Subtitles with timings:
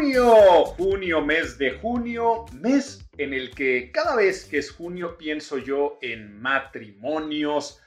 [0.00, 5.58] Junio, junio, mes de junio, mes en el que cada vez que es junio pienso
[5.58, 7.82] yo en matrimonios,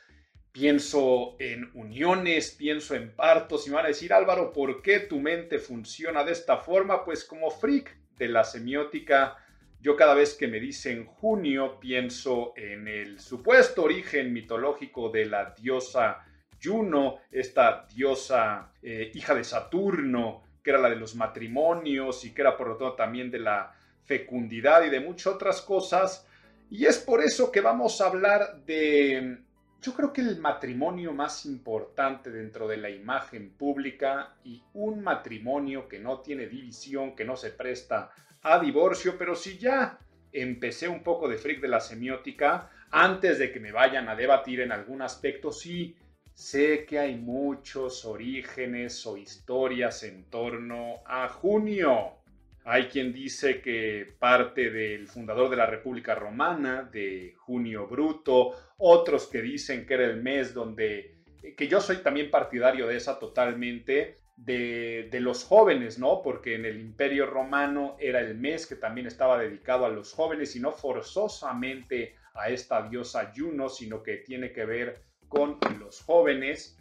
[0.51, 5.19] pienso en uniones, pienso en partos y me van a decir Álvaro, ¿por qué tu
[5.19, 7.03] mente funciona de esta forma?
[7.03, 9.35] Pues como freak de la semiótica,
[9.81, 15.55] yo cada vez que me dicen junio pienso en el supuesto origen mitológico de la
[15.59, 16.23] diosa
[16.63, 22.41] Juno, esta diosa eh, hija de Saturno, que era la de los matrimonios y que
[22.41, 23.73] era por lo tanto también de la
[24.05, 26.25] fecundidad y de muchas otras cosas.
[26.69, 29.39] Y es por eso que vamos a hablar de,
[29.81, 35.87] yo creo que el matrimonio más importante dentro de la imagen pública y un matrimonio
[35.87, 39.99] que no tiene división, que no se presta a divorcio, pero si ya
[40.31, 44.61] empecé un poco de freak de la semiótica, antes de que me vayan a debatir
[44.61, 45.95] en algún aspecto, sí,
[46.33, 52.23] Sé que hay muchos orígenes o historias en torno a junio.
[52.65, 59.27] Hay quien dice que parte del fundador de la República Romana, de Junio Bruto, otros
[59.27, 61.23] que dicen que era el mes donde,
[61.55, 66.23] que yo soy también partidario de esa totalmente, de, de, los jóvenes, ¿no?
[66.23, 70.55] Porque en el Imperio Romano era el mes que también estaba dedicado a los jóvenes
[70.55, 76.77] y no forzosamente a esta diosa Juno, sino que tiene que ver con los jóvenes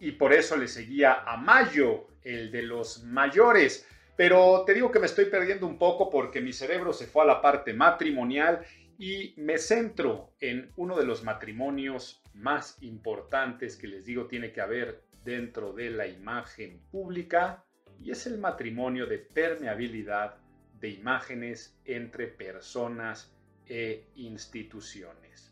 [0.00, 3.86] y por eso le seguía a Mayo, el de los mayores.
[4.16, 7.26] Pero te digo que me estoy perdiendo un poco porque mi cerebro se fue a
[7.26, 8.64] la parte matrimonial
[8.98, 14.60] y me centro en uno de los matrimonios más importantes que les digo tiene que
[14.60, 17.64] haber dentro de la imagen pública
[18.00, 20.36] y es el matrimonio de permeabilidad
[20.80, 23.32] de imágenes entre personas
[23.66, 25.51] e instituciones.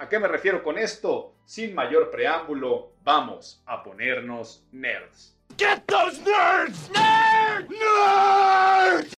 [0.00, 1.34] ¿A qué me refiero con esto?
[1.44, 5.36] Sin mayor preámbulo, vamos a ponernos nerds.
[5.58, 6.88] Get those nerds!
[6.90, 7.68] Nerds!
[7.68, 9.14] Nerds!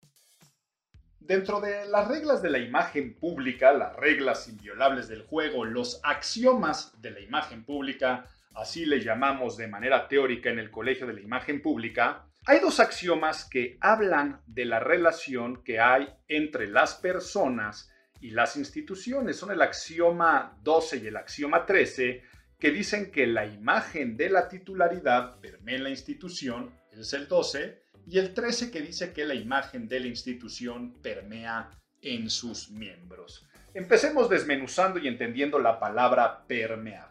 [1.18, 6.98] Dentro de las reglas de la imagen pública, las reglas inviolables del juego, los axiomas
[7.02, 8.24] de la imagen pública,
[8.54, 12.80] así le llamamos de manera teórica en el Colegio de la Imagen Pública, hay dos
[12.80, 17.90] axiomas que hablan de la relación que hay entre las personas
[18.20, 19.36] y las instituciones.
[19.36, 22.22] Son el axioma 12 y el axioma 13
[22.58, 27.80] que dicen que la imagen de la titularidad permea en la institución, es el 12,
[28.06, 31.70] y el 13 que dice que la imagen de la institución permea
[32.02, 33.46] en sus miembros.
[33.72, 37.10] Empecemos desmenuzando y entendiendo la palabra permear.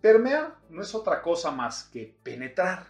[0.00, 2.86] Permear no es otra cosa más que penetrar,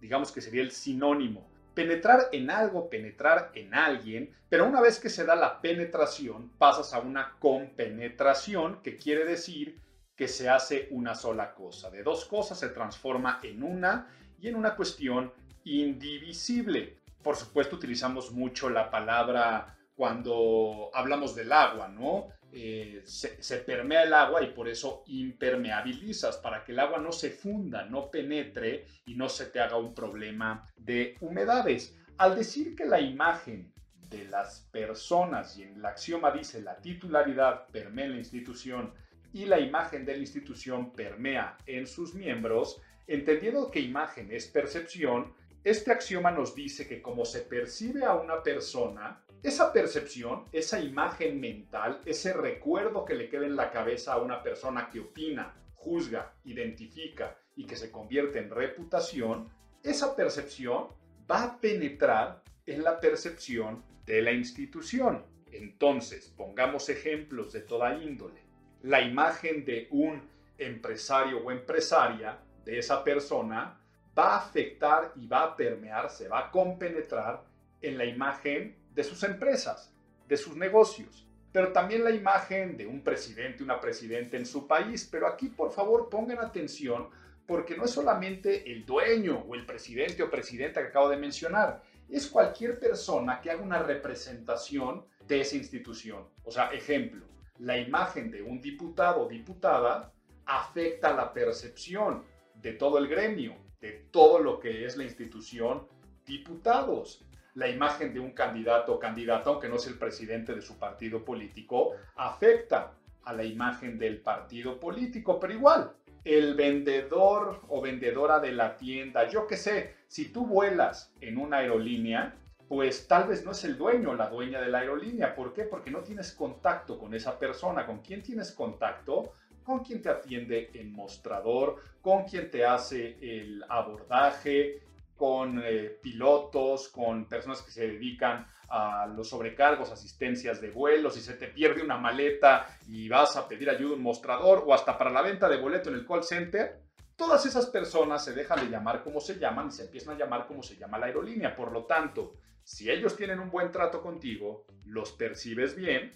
[0.00, 5.10] digamos que sería el sinónimo penetrar en algo, penetrar en alguien, pero una vez que
[5.10, 9.80] se da la penetración, pasas a una compenetración, que quiere decir
[10.16, 11.90] que se hace una sola cosa.
[11.90, 14.08] De dos cosas se transforma en una
[14.38, 15.32] y en una cuestión
[15.64, 16.98] indivisible.
[17.22, 22.28] Por supuesto, utilizamos mucho la palabra cuando hablamos del agua, ¿no?
[22.56, 27.30] Eh, se, permea el agua y por eso impermeabilizas para que el agua no se
[27.30, 31.98] funda, no penetre y no se te haga un problema de humedades.
[32.16, 33.72] Al decir que la imagen
[34.08, 38.94] de las personas, y en el axioma dice la titularidad permea en la institución
[39.32, 45.34] y la imagen de la institución permea en sus miembros, entendiendo que imagen es percepción,
[45.64, 51.40] este axioma nos dice que como se percibe a una persona, esa percepción, esa imagen
[51.40, 56.34] mental, ese recuerdo que le queda en la cabeza a una persona que opina, juzga,
[56.44, 59.48] identifica y que se convierte en reputación,
[59.82, 60.88] esa percepción
[61.30, 65.24] va a penetrar en la percepción de la institución.
[65.50, 68.42] Entonces, pongamos ejemplos de toda índole.
[68.82, 70.28] La imagen de un
[70.58, 73.80] empresario o empresaria de esa persona
[74.16, 77.42] va a afectar y va a permear, se va a compenetrar
[77.80, 79.92] en la imagen de sus empresas,
[80.28, 85.08] de sus negocios, pero también la imagen de un presidente, una presidenta en su país.
[85.10, 87.08] Pero aquí, por favor, pongan atención
[87.46, 91.82] porque no es solamente el dueño o el presidente o presidenta que acabo de mencionar,
[92.08, 96.26] es cualquier persona que haga una representación de esa institución.
[96.42, 97.24] O sea, ejemplo,
[97.58, 100.12] la imagen de un diputado o diputada
[100.46, 102.24] afecta la percepción
[102.54, 105.86] de todo el gremio, de todo lo que es la institución
[106.24, 107.22] diputados.
[107.54, 111.22] La imagen de un candidato o candidata, aunque no es el presidente de su partido
[111.22, 112.94] político, afecta
[113.24, 115.92] a la imagen del partido político, pero igual,
[116.24, 121.58] el vendedor o vendedora de la tienda, yo qué sé, si tú vuelas en una
[121.58, 122.34] aerolínea,
[122.66, 125.34] pues tal vez no es el dueño la dueña de la aerolínea.
[125.34, 125.64] ¿Por qué?
[125.64, 127.84] Porque no tienes contacto con esa persona.
[127.84, 129.34] ¿Con quién tienes contacto?
[129.64, 134.82] Con quien te atiende en mostrador, con quien te hace el abordaje,
[135.16, 141.20] con eh, pilotos, con personas que se dedican a los sobrecargos, asistencias de vuelo, si
[141.20, 144.98] se te pierde una maleta y vas a pedir ayuda a un mostrador o hasta
[144.98, 146.82] para la venta de boleto en el call center,
[147.16, 150.46] todas esas personas se dejan de llamar como se llaman y se empiezan a llamar
[150.46, 151.54] como se llama la aerolínea.
[151.54, 156.12] Por lo tanto, si ellos tienen un buen trato contigo, los percibes bien,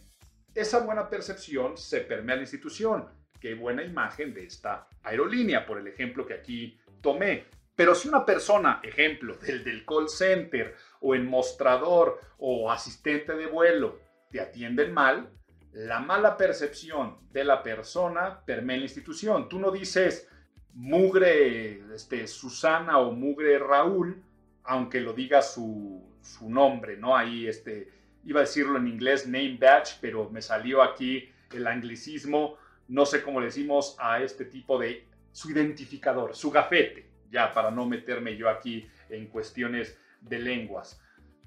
[0.54, 3.08] esa buena percepción se permea a la institución.
[3.40, 7.44] Qué buena imagen de esta aerolínea, por el ejemplo que aquí tomé.
[7.74, 14.00] Pero si una persona, ejemplo, del, call center o en mostrador o asistente de vuelo,
[14.30, 15.30] te atienden mal,
[15.72, 19.48] la mala percepción de la persona permea la institución.
[19.48, 20.28] Tú no dices
[20.74, 24.22] mugre este, Susana o mugre Raúl,
[24.64, 27.16] aunque lo diga su, su nombre, ¿no?
[27.16, 27.88] Ahí este,
[28.24, 32.56] iba a decirlo en inglés name badge, pero me salió aquí el anglicismo,
[32.88, 37.70] no sé cómo le decimos a este tipo de su identificador, su gafete ya para
[37.70, 41.00] no meterme yo aquí en cuestiones de lenguas.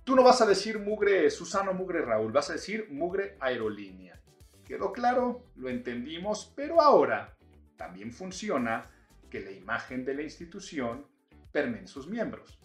[0.03, 4.19] Tú no vas a decir mugre Susano, mugre Raúl, vas a decir mugre aerolínea.
[4.65, 5.45] ¿Quedó claro?
[5.55, 7.35] Lo entendimos, pero ahora
[7.75, 8.89] también funciona
[9.29, 11.07] que la imagen de la institución
[11.51, 12.59] permee sus miembros.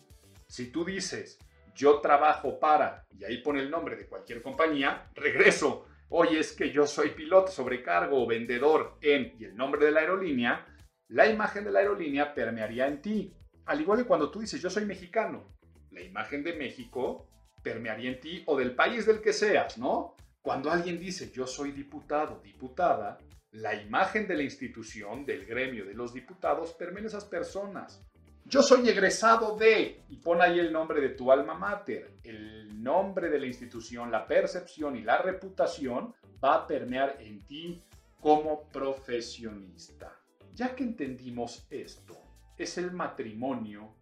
[0.47, 1.39] Si tú dices,
[1.75, 6.71] yo trabajo para, y ahí pone el nombre de cualquier compañía, regreso, oye, es que
[6.71, 10.67] yo soy piloto, sobrecargo o vendedor en, y el nombre de la aerolínea,
[11.09, 13.35] la imagen de la aerolínea permearía en ti.
[13.67, 15.57] Al igual que cuando tú dices yo soy mexicano,
[15.91, 17.29] la imagen de México
[17.63, 20.15] permearía en ti o del país del que seas, ¿no?
[20.43, 23.19] Cuando alguien dice yo soy diputado, diputada,
[23.53, 28.05] la imagen de la institución, del gremio de los diputados, permea en esas personas.
[28.49, 33.29] Yo soy egresado de, y pon ahí el nombre de tu alma mater, el nombre
[33.29, 37.83] de la institución, la percepción y la reputación va a permear en ti
[38.21, 40.17] como profesionista.
[40.55, 42.17] Ya que entendimos esto,
[42.57, 43.93] es el matrimonio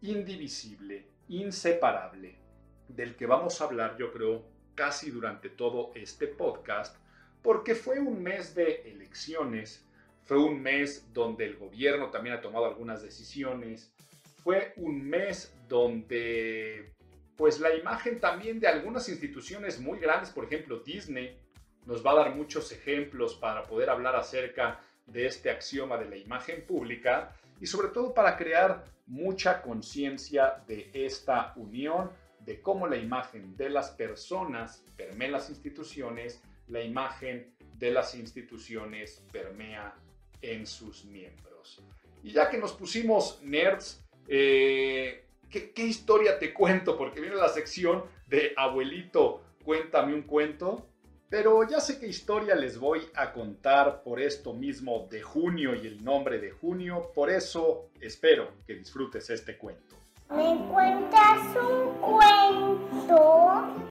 [0.00, 2.38] indivisible, inseparable,
[2.88, 6.96] del que vamos a hablar yo creo casi durante todo este podcast,
[7.42, 9.86] porque fue un mes de elecciones,
[10.24, 13.92] fue un mes donde el gobierno también ha tomado algunas decisiones,
[14.42, 16.92] fue un mes donde
[17.36, 21.38] pues la imagen también de algunas instituciones muy grandes, por ejemplo Disney,
[21.86, 26.16] nos va a dar muchos ejemplos para poder hablar acerca de este axioma de la
[26.16, 32.10] imagen pública y sobre todo para crear mucha conciencia de esta unión,
[32.40, 39.22] de cómo la imagen de las personas permea las instituciones, la imagen de las instituciones
[39.32, 39.94] permea
[40.42, 41.80] en sus miembros.
[42.22, 46.98] Y ya que nos pusimos nerds, eh, ¿qué, ¿qué historia te cuento?
[46.98, 50.88] Porque viene la sección de abuelito, cuéntame un cuento.
[51.32, 55.86] Pero ya sé qué historia les voy a contar por esto mismo de junio y
[55.86, 59.96] el nombre de junio, por eso espero que disfrutes este cuento.
[60.28, 63.90] ¿Me cuentas un cuento?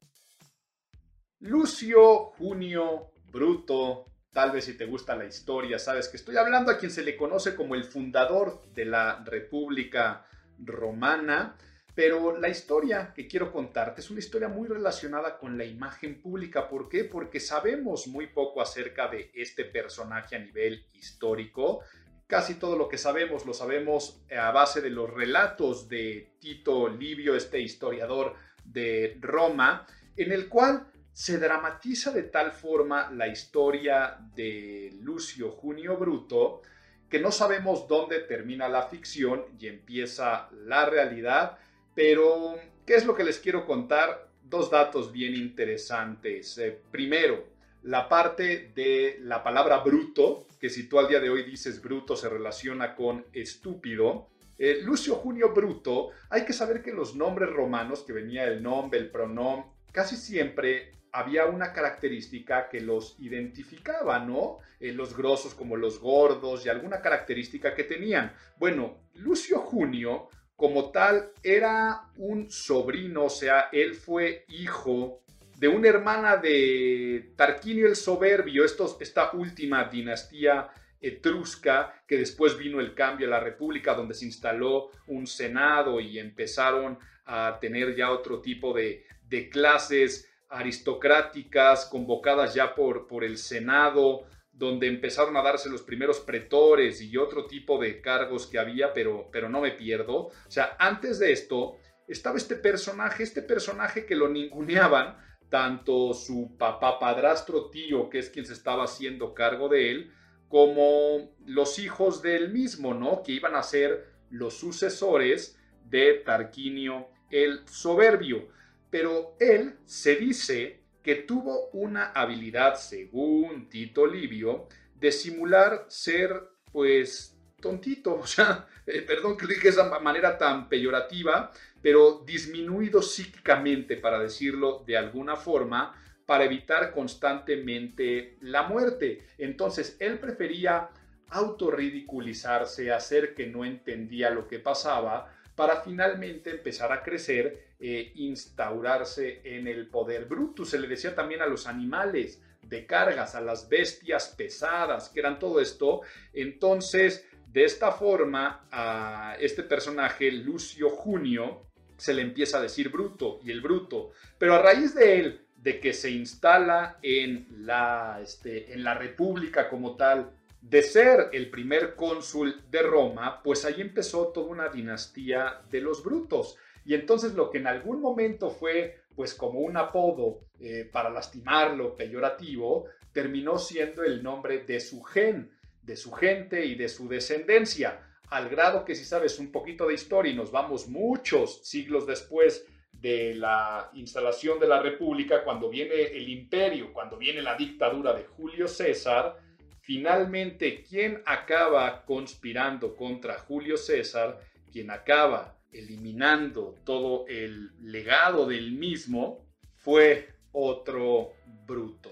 [1.39, 6.77] Lucio Junio Bruto, tal vez si te gusta la historia, sabes que estoy hablando a
[6.77, 10.25] quien se le conoce como el fundador de la República
[10.59, 11.55] Romana
[11.93, 16.69] pero la historia que quiero contarte es una historia muy relacionada con la imagen pública.
[16.69, 17.03] ¿Por qué?
[17.03, 21.81] Porque sabemos muy poco acerca de este personaje a nivel histórico.
[22.27, 27.35] Casi todo lo que sabemos lo sabemos a base de los relatos de Tito Livio,
[27.35, 29.85] este historiador de Roma,
[30.15, 30.87] en el cual
[31.21, 36.61] se dramatiza de tal forma la historia de Lucio Junio Bruto
[37.09, 41.59] que no sabemos dónde termina la ficción y empieza la realidad
[41.93, 44.29] pero, ¿qué es lo que les quiero contar?
[44.43, 46.57] Dos datos bien interesantes.
[46.57, 47.45] Eh, primero,
[47.83, 52.15] la parte de la palabra bruto, que si tú al día de hoy dices bruto
[52.15, 54.29] se relaciona con estúpido.
[54.57, 58.99] Eh, Lucio Junio Bruto, hay que saber que los nombres romanos, que venía el nombre,
[58.99, 64.59] el pronombre, casi siempre había una característica que los identificaba, ¿no?
[64.79, 68.33] Eh, los grosos como los gordos y alguna característica que tenían.
[68.57, 75.23] Bueno, Lucio Junio como tal era un sobrino, o sea, él fue hijo
[75.57, 82.93] de una hermana de Tarquinio el Soberbio, esta última dinastía etrusca, que después vino el
[82.93, 88.41] cambio a la República, donde se instaló un Senado y empezaron a tener ya otro
[88.41, 95.69] tipo de, de clases aristocráticas convocadas ya por, por el Senado, donde empezaron a darse
[95.69, 100.15] los primeros pretores y otro tipo de cargos que había, pero, pero no me pierdo.
[100.15, 101.77] O sea, antes de esto
[102.07, 105.17] estaba este personaje, este personaje que lo ninguneaban,
[105.49, 110.13] tanto su papá padrastro tío, que es quien se estaba haciendo cargo de él,
[110.47, 113.23] como los hijos del mismo, ¿no?
[113.23, 118.49] Que iban a ser los sucesores de Tarquinio el Soberbio.
[118.91, 126.39] Pero él se dice que tuvo una habilidad, según Tito Livio, de simular ser,
[126.71, 133.01] pues, tontito, o sea, eh, perdón que dije de esa manera tan peyorativa, pero disminuido
[133.01, 135.95] psíquicamente, para decirlo de alguna forma,
[136.27, 139.25] para evitar constantemente la muerte.
[139.37, 140.89] Entonces, él prefería
[141.29, 149.41] autorridiculizarse, hacer que no entendía lo que pasaba, para finalmente empezar a crecer e instaurarse
[149.43, 150.25] en el poder.
[150.25, 155.19] Brutus se le decía también a los animales de cargas, a las bestias pesadas, que
[155.19, 156.01] eran todo esto.
[156.31, 163.39] Entonces, de esta forma, a este personaje, Lucio Junio, se le empieza a decir bruto
[163.43, 164.11] y el bruto.
[164.37, 169.69] Pero a raíz de él, de que se instala en la, este, en la República
[169.69, 175.61] como tal, de ser el primer cónsul de Roma, pues ahí empezó toda una dinastía
[175.69, 176.57] de los brutos.
[176.85, 181.95] Y entonces lo que en algún momento fue pues como un apodo eh, para lastimarlo,
[181.95, 188.01] peyorativo, terminó siendo el nombre de su gen, de su gente y de su descendencia,
[188.29, 192.65] al grado que si sabes un poquito de historia y nos vamos muchos siglos después
[192.93, 198.23] de la instalación de la República, cuando viene el imperio, cuando viene la dictadura de
[198.23, 199.37] Julio César,
[199.81, 204.39] Finalmente, quien acaba conspirando contra Julio César,
[204.71, 211.33] quien acaba eliminando todo el legado del mismo, fue otro
[211.65, 212.11] bruto.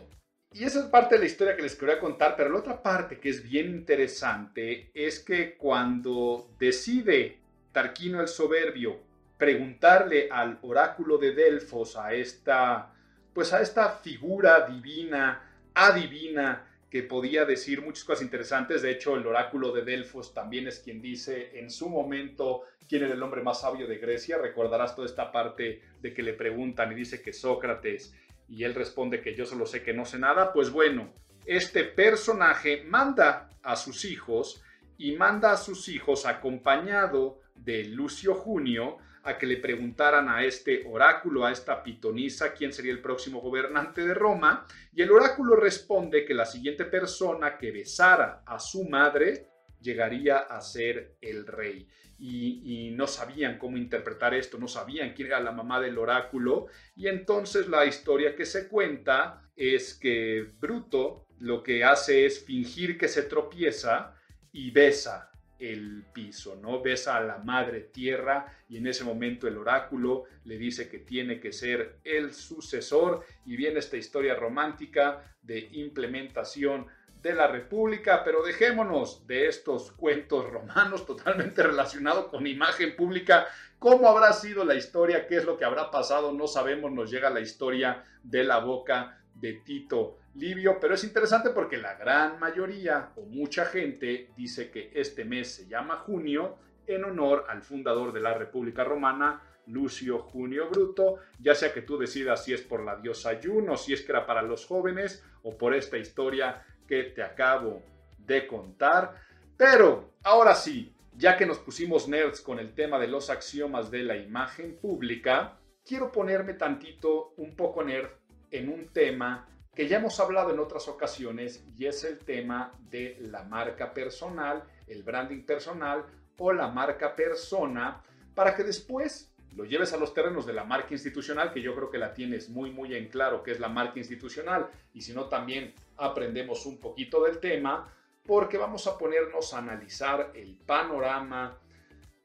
[0.52, 3.20] Y esa es parte de la historia que les quería contar, pero la otra parte
[3.20, 7.40] que es bien interesante es que cuando decide
[7.72, 9.00] Tarquino el Soberbio
[9.38, 12.94] preguntarle al oráculo de Delfos, a esta,
[13.34, 15.42] pues a esta figura divina,
[15.74, 18.82] adivina, que podía decir muchas cosas interesantes.
[18.82, 23.14] De hecho, el oráculo de Delfos también es quien dice en su momento quién era
[23.14, 24.38] el hombre más sabio de Grecia.
[24.38, 28.16] Recordarás toda esta parte de que le preguntan y dice que Sócrates
[28.48, 30.52] y él responde que yo solo sé que no sé nada.
[30.52, 31.14] Pues bueno,
[31.46, 34.64] este personaje manda a sus hijos
[34.98, 40.84] y manda a sus hijos acompañado de Lucio Junio a que le preguntaran a este
[40.88, 46.26] oráculo, a esta pitonisa, quién sería el próximo gobernante de Roma, y el oráculo responde
[46.26, 49.48] que la siguiente persona que besara a su madre
[49.82, 51.88] llegaría a ser el rey.
[52.22, 57.08] Y, no sabían cómo interpretar esto, no sabían quién era la mamá del oráculo, y
[57.08, 63.08] entonces la historia que se cuenta es que Bruto lo que hace es fingir que
[63.08, 64.14] se tropieza
[64.52, 66.82] y besa el piso, ¿no?
[66.82, 71.40] Besa a la madre tierra y en ese momento el oráculo le dice que tiene
[71.40, 76.88] que ser el sucesor y viene esta historia romántica de implementación
[77.22, 83.48] de la República, pero dejémonos de estos cuentos romanos totalmente relacionados con imagen pública.
[83.78, 85.28] ¿Cómo habrá sido la historia?
[85.28, 86.32] ¿Qué es lo que habrá pasado?
[86.32, 91.50] No sabemos, nos llega la historia de la boca de Tito Livio, pero es interesante
[91.50, 96.58] porque la gran mayoría o mucha gente dice que este mes se llama junio
[96.88, 101.98] en honor al fundador de la República Romana, Lucio Junio Bruto, ya sea que tú
[101.98, 105.58] decidas si es por la diosa Juno, si es que era para los jóvenes o
[105.58, 107.84] por esta historia que te acabo
[108.18, 109.16] de contar.
[109.56, 114.04] Pero ahora sí, ya que nos pusimos nerds con el tema de los axiomas de
[114.04, 118.10] la imagen pública, quiero ponerme tantito un poco nerd
[118.52, 119.48] en un tema
[119.80, 124.66] que ya hemos hablado en otras ocasiones y es el tema de la marca personal,
[124.88, 126.04] el branding personal
[126.38, 128.04] o la marca persona,
[128.36, 131.90] para que después lo lleves a los terrenos de la marca institucional, que yo creo
[131.90, 135.30] que la tienes muy, muy en claro que es la marca institucional, y si no,
[135.30, 137.90] también aprendemos un poquito del tema,
[138.26, 141.58] porque vamos a ponernos a analizar el panorama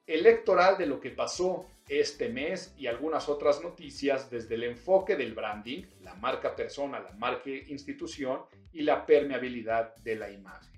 [0.08, 5.34] electoral de lo que pasó este mes y algunas otras noticias desde el enfoque del
[5.34, 8.40] branding, la marca persona, la marca institución
[8.72, 10.72] y la permeabilidad de la imagen.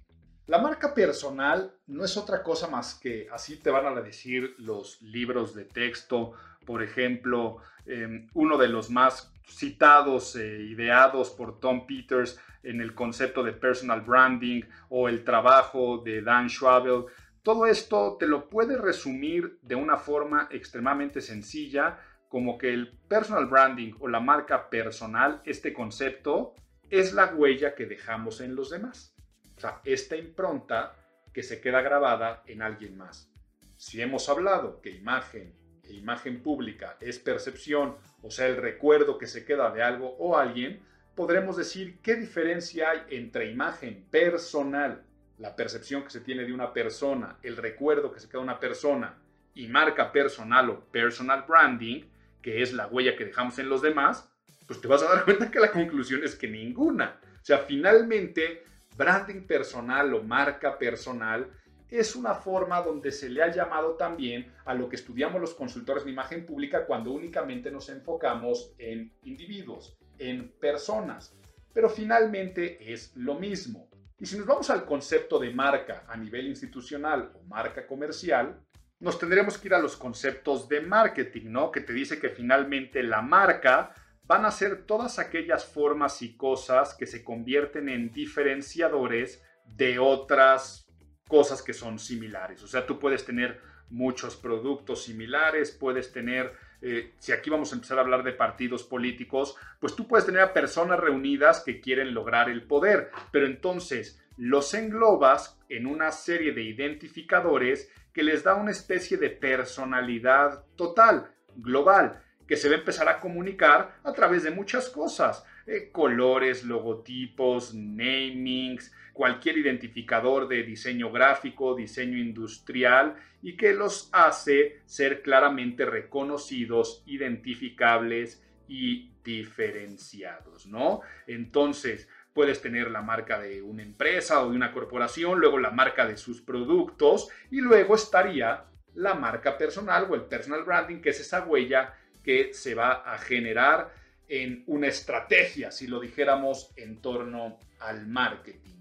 [0.46, 5.02] La marca personal no es otra cosa más que, así te van a decir los
[5.02, 6.34] libros de texto,
[6.64, 12.94] por ejemplo, em, uno de los más citados e ideados por Tom Peters en el
[12.94, 17.06] concepto de personal branding o el trabajo de Dan Schwabel.
[17.46, 21.96] Todo esto te lo puede resumir de una forma extremadamente sencilla,
[22.28, 26.54] como que el personal branding o la marca personal, este concepto,
[26.90, 29.14] es la huella que dejamos en los demás.
[29.56, 30.96] O sea, esta impronta
[31.32, 33.30] que se queda grabada en alguien más.
[33.76, 39.28] Si hemos hablado que imagen e imagen pública es percepción, o sea, el recuerdo que
[39.28, 40.82] se queda de algo o alguien,
[41.14, 45.05] podremos decir qué diferencia hay entre imagen personal,
[45.38, 48.60] la percepción que se tiene de una persona, el recuerdo que se queda de una
[48.60, 49.18] persona,
[49.56, 52.04] y marca personal o personal branding,
[52.42, 54.30] que es la huella que dejamos en los demás,
[54.66, 57.18] pues te vas a dar cuenta que la conclusión es que ninguna.
[57.22, 58.64] O sea, finalmente,
[58.96, 61.50] branding personal o marca personal
[61.88, 66.04] es una forma donde se le ha llamado también a lo que estudiamos los consultores
[66.04, 71.34] de imagen pública cuando únicamente nos enfocamos en individuos, en personas.
[71.72, 73.88] Pero finalmente es lo mismo.
[74.18, 78.58] Y si nos vamos al concepto de marca a nivel institucional o marca comercial,
[78.98, 81.70] nos tendremos que ir a los conceptos de marketing, ¿no?
[81.70, 83.94] Que te dice que finalmente la marca
[84.24, 90.86] van a ser todas aquellas formas y cosas que se convierten en diferenciadores de otras
[91.28, 92.62] cosas que son similares.
[92.62, 97.76] O sea, tú puedes tener muchos productos similares, puedes tener, eh, si aquí vamos a
[97.76, 102.14] empezar a hablar de partidos políticos, pues tú puedes tener a personas reunidas que quieren
[102.14, 108.54] lograr el poder, pero entonces los englobas en una serie de identificadores que les da
[108.54, 114.44] una especie de personalidad total, global que se va a empezar a comunicar a través
[114.44, 123.56] de muchas cosas, eh, colores, logotipos, namings, cualquier identificador de diseño gráfico, diseño industrial y
[123.56, 131.00] que los hace ser claramente reconocidos, identificables y diferenciados, ¿no?
[131.26, 136.06] Entonces, puedes tener la marca de una empresa o de una corporación, luego la marca
[136.06, 138.64] de sus productos y luego estaría
[138.94, 143.16] la marca personal o el personal branding, que es esa huella que se va a
[143.16, 143.94] generar
[144.28, 148.75] en una estrategia, si lo dijéramos, en torno al marketing.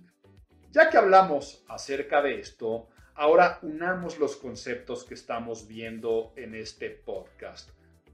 [0.76, 6.90] Ya que hablamos acerca de esto, ahora unamos los conceptos que estamos viendo en este
[6.90, 7.70] podcast.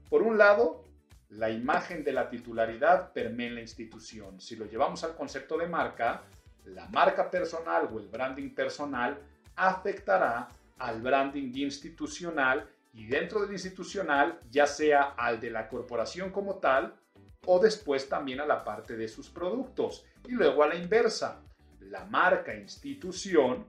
[0.08, 0.84] Por un lado,
[1.30, 4.40] la imagen de la titularidad permea en la institución.
[4.40, 6.22] Si lo llevamos al concepto de marca,
[6.66, 9.18] la marca personal o el branding personal
[9.56, 10.46] afectará
[10.78, 16.94] al branding institucional y dentro del institucional, ya sea al de la corporación como tal
[17.44, 20.06] o después también a la parte de sus productos.
[20.28, 21.42] Y luego a la inversa,
[21.90, 23.66] la marca institución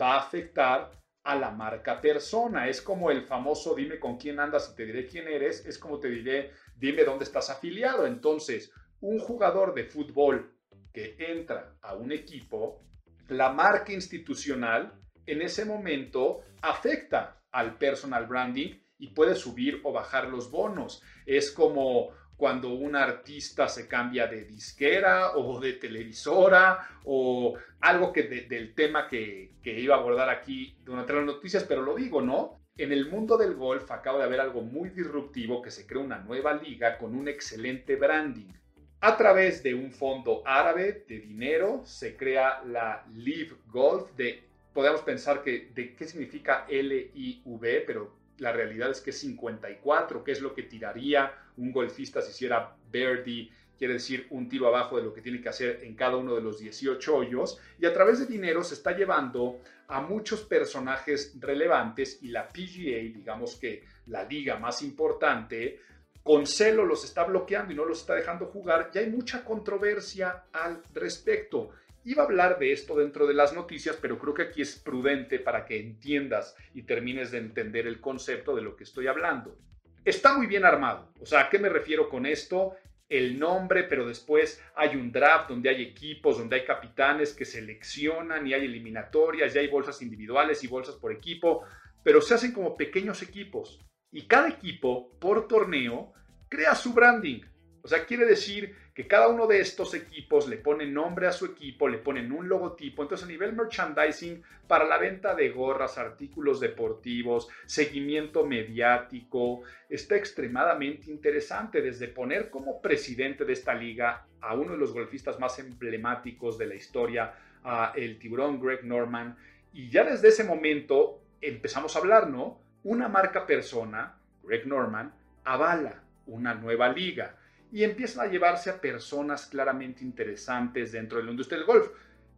[0.00, 0.90] va a afectar
[1.24, 2.68] a la marca persona.
[2.68, 5.64] Es como el famoso dime con quién andas y te diré quién eres.
[5.66, 8.06] Es como te diré dime dónde estás afiliado.
[8.06, 10.54] Entonces, un jugador de fútbol
[10.92, 12.84] que entra a un equipo,
[13.28, 14.92] la marca institucional
[15.26, 21.02] en ese momento afecta al personal branding y puede subir o bajar los bonos.
[21.26, 22.10] Es como
[22.44, 29.08] cuando un artista se cambia de disquera o de televisora o algo que del tema
[29.08, 32.60] que, que iba a abordar aquí durante las noticias, pero lo digo, ¿no?
[32.76, 36.18] En el mundo del golf acaba de haber algo muy disruptivo que se crea una
[36.18, 38.52] nueva liga con un excelente branding.
[39.00, 45.00] A través de un fondo árabe de dinero se crea la Live Golf de podemos
[45.00, 50.42] pensar que de qué significa L-I-V, pero la realidad es que es 54, que es
[50.42, 55.12] lo que tiraría un golfista si hiciera birdie, quiere decir un tiro abajo de lo
[55.12, 58.26] que tiene que hacer en cada uno de los 18 hoyos, y a través de
[58.26, 64.58] dinero se está llevando a muchos personajes relevantes y la PGA, digamos que la liga
[64.58, 65.80] más importante,
[66.22, 70.44] con celo los está bloqueando y no los está dejando jugar, y hay mucha controversia
[70.52, 71.70] al respecto.
[72.06, 75.38] Iba a hablar de esto dentro de las noticias, pero creo que aquí es prudente
[75.38, 79.56] para que entiendas y termines de entender el concepto de lo que estoy hablando.
[80.04, 81.12] Está muy bien armado.
[81.20, 82.76] O sea, ¿a qué me refiero con esto?
[83.08, 88.46] El nombre, pero después hay un draft donde hay equipos, donde hay capitanes que seleccionan
[88.46, 91.64] y hay eliminatorias y hay bolsas individuales y bolsas por equipo,
[92.02, 93.80] pero se hacen como pequeños equipos.
[94.12, 96.12] Y cada equipo, por torneo,
[96.48, 97.40] crea su branding.
[97.84, 101.44] O sea, quiere decir que cada uno de estos equipos le pone nombre a su
[101.44, 103.02] equipo, le ponen un logotipo.
[103.02, 111.10] Entonces, a nivel merchandising, para la venta de gorras, artículos deportivos, seguimiento mediático, está extremadamente
[111.10, 111.82] interesante.
[111.82, 116.66] Desde poner como presidente de esta liga a uno de los golfistas más emblemáticos de
[116.66, 119.36] la historia, a el tiburón Greg Norman.
[119.74, 122.58] Y ya desde ese momento empezamos a hablar, ¿no?
[122.82, 125.12] Una marca persona, Greg Norman,
[125.44, 127.36] avala una nueva liga
[127.74, 131.88] y empiezan a llevarse a personas claramente interesantes dentro de la industria del golf.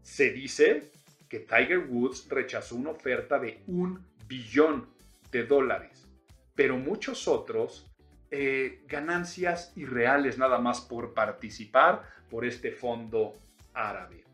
[0.00, 0.84] Se dice
[1.28, 4.88] que Tiger Woods rechazó una oferta de un billón
[5.30, 6.08] de dólares,
[6.54, 7.86] pero muchos otros
[8.30, 13.34] eh, ganancias irreales nada más por participar por este fondo
[13.74, 14.24] árabe.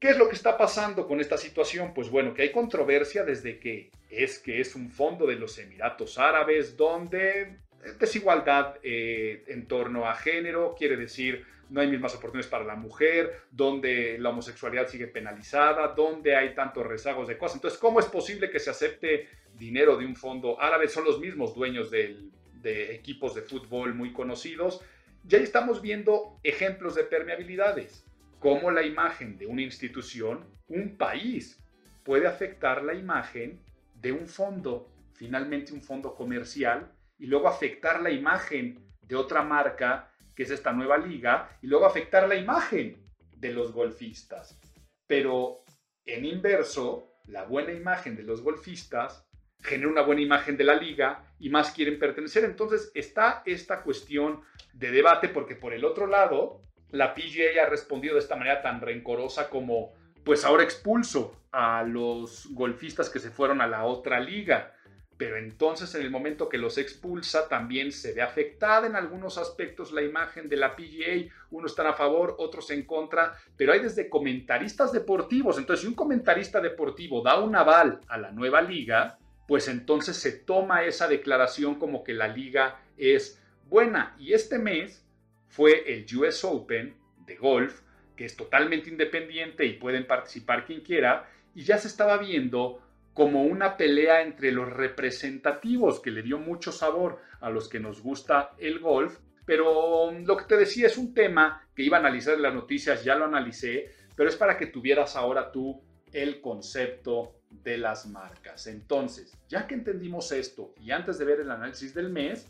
[0.00, 1.92] ¿Qué es lo que está pasando con esta situación?
[1.92, 6.16] Pues bueno, que hay controversia desde que es que es un fondo de los Emiratos
[6.16, 7.67] Árabes donde
[7.98, 13.42] desigualdad eh, en torno a género, quiere decir no hay mismas oportunidades para la mujer,
[13.50, 17.56] donde la homosexualidad sigue penalizada, donde hay tantos rezagos de cosas.
[17.56, 20.88] Entonces, ¿cómo es posible que se acepte dinero de un fondo árabe?
[20.88, 24.80] Son los mismos dueños de equipos de fútbol muy conocidos.
[25.24, 28.06] Ya estamos viendo ejemplos de permeabilidades,
[28.38, 31.62] cómo la imagen de una institución, un país,
[32.02, 33.60] puede afectar la imagen
[33.94, 40.10] de un fondo, finalmente un fondo comercial, y luego afectar la imagen de otra marca
[40.38, 44.56] que es esta nueva liga, y luego afectar la imagen de los golfistas.
[45.04, 45.64] Pero
[46.04, 49.28] en inverso, la buena imagen de los golfistas
[49.60, 52.44] genera una buena imagen de la liga y más quieren pertenecer.
[52.44, 54.42] Entonces está esta cuestión
[54.74, 58.80] de debate porque por el otro lado, la PGA ha respondido de esta manera tan
[58.80, 59.92] rencorosa como,
[60.24, 64.72] pues ahora expulso a los golfistas que se fueron a la otra liga
[65.18, 69.92] pero entonces en el momento que los expulsa también se ve afectada en algunos aspectos
[69.92, 74.08] la imagen de la PGA, unos están a favor, otros en contra, pero hay desde
[74.08, 79.66] comentaristas deportivos, entonces si un comentarista deportivo da un aval a la nueva liga, pues
[79.66, 84.14] entonces se toma esa declaración como que la liga es buena.
[84.18, 85.04] Y este mes
[85.48, 86.94] fue el US Open
[87.26, 87.80] de golf,
[88.14, 92.82] que es totalmente independiente y pueden participar quien quiera, y ya se estaba viendo
[93.18, 98.00] como una pelea entre los representativos que le dio mucho sabor a los que nos
[98.00, 99.18] gusta el golf.
[99.44, 103.02] Pero lo que te decía es un tema que iba a analizar en las noticias,
[103.02, 108.68] ya lo analicé, pero es para que tuvieras ahora tú el concepto de las marcas.
[108.68, 112.46] Entonces, ya que entendimos esto y antes de ver el análisis del mes,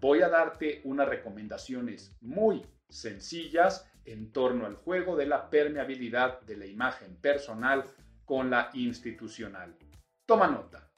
[0.00, 6.58] voy a darte unas recomendaciones muy sencillas en torno al juego de la permeabilidad de
[6.58, 7.82] la imagen personal
[8.24, 9.74] con la institucional.
[10.24, 10.88] Toma nota.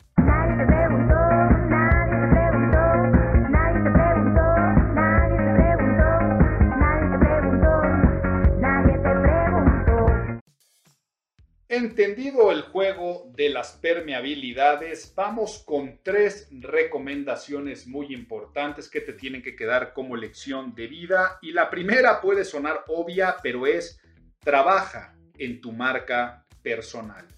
[11.66, 19.42] Entendido el juego de las permeabilidades, vamos con tres recomendaciones muy importantes que te tienen
[19.42, 21.38] que quedar como lección de vida.
[21.40, 23.98] Y la primera puede sonar obvia, pero es
[24.38, 27.33] trabaja en tu marca personal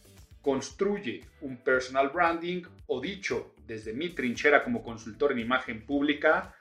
[0.46, 6.54] construye un personal branding o dicho desde mi trinchera como consultor en imagen pública,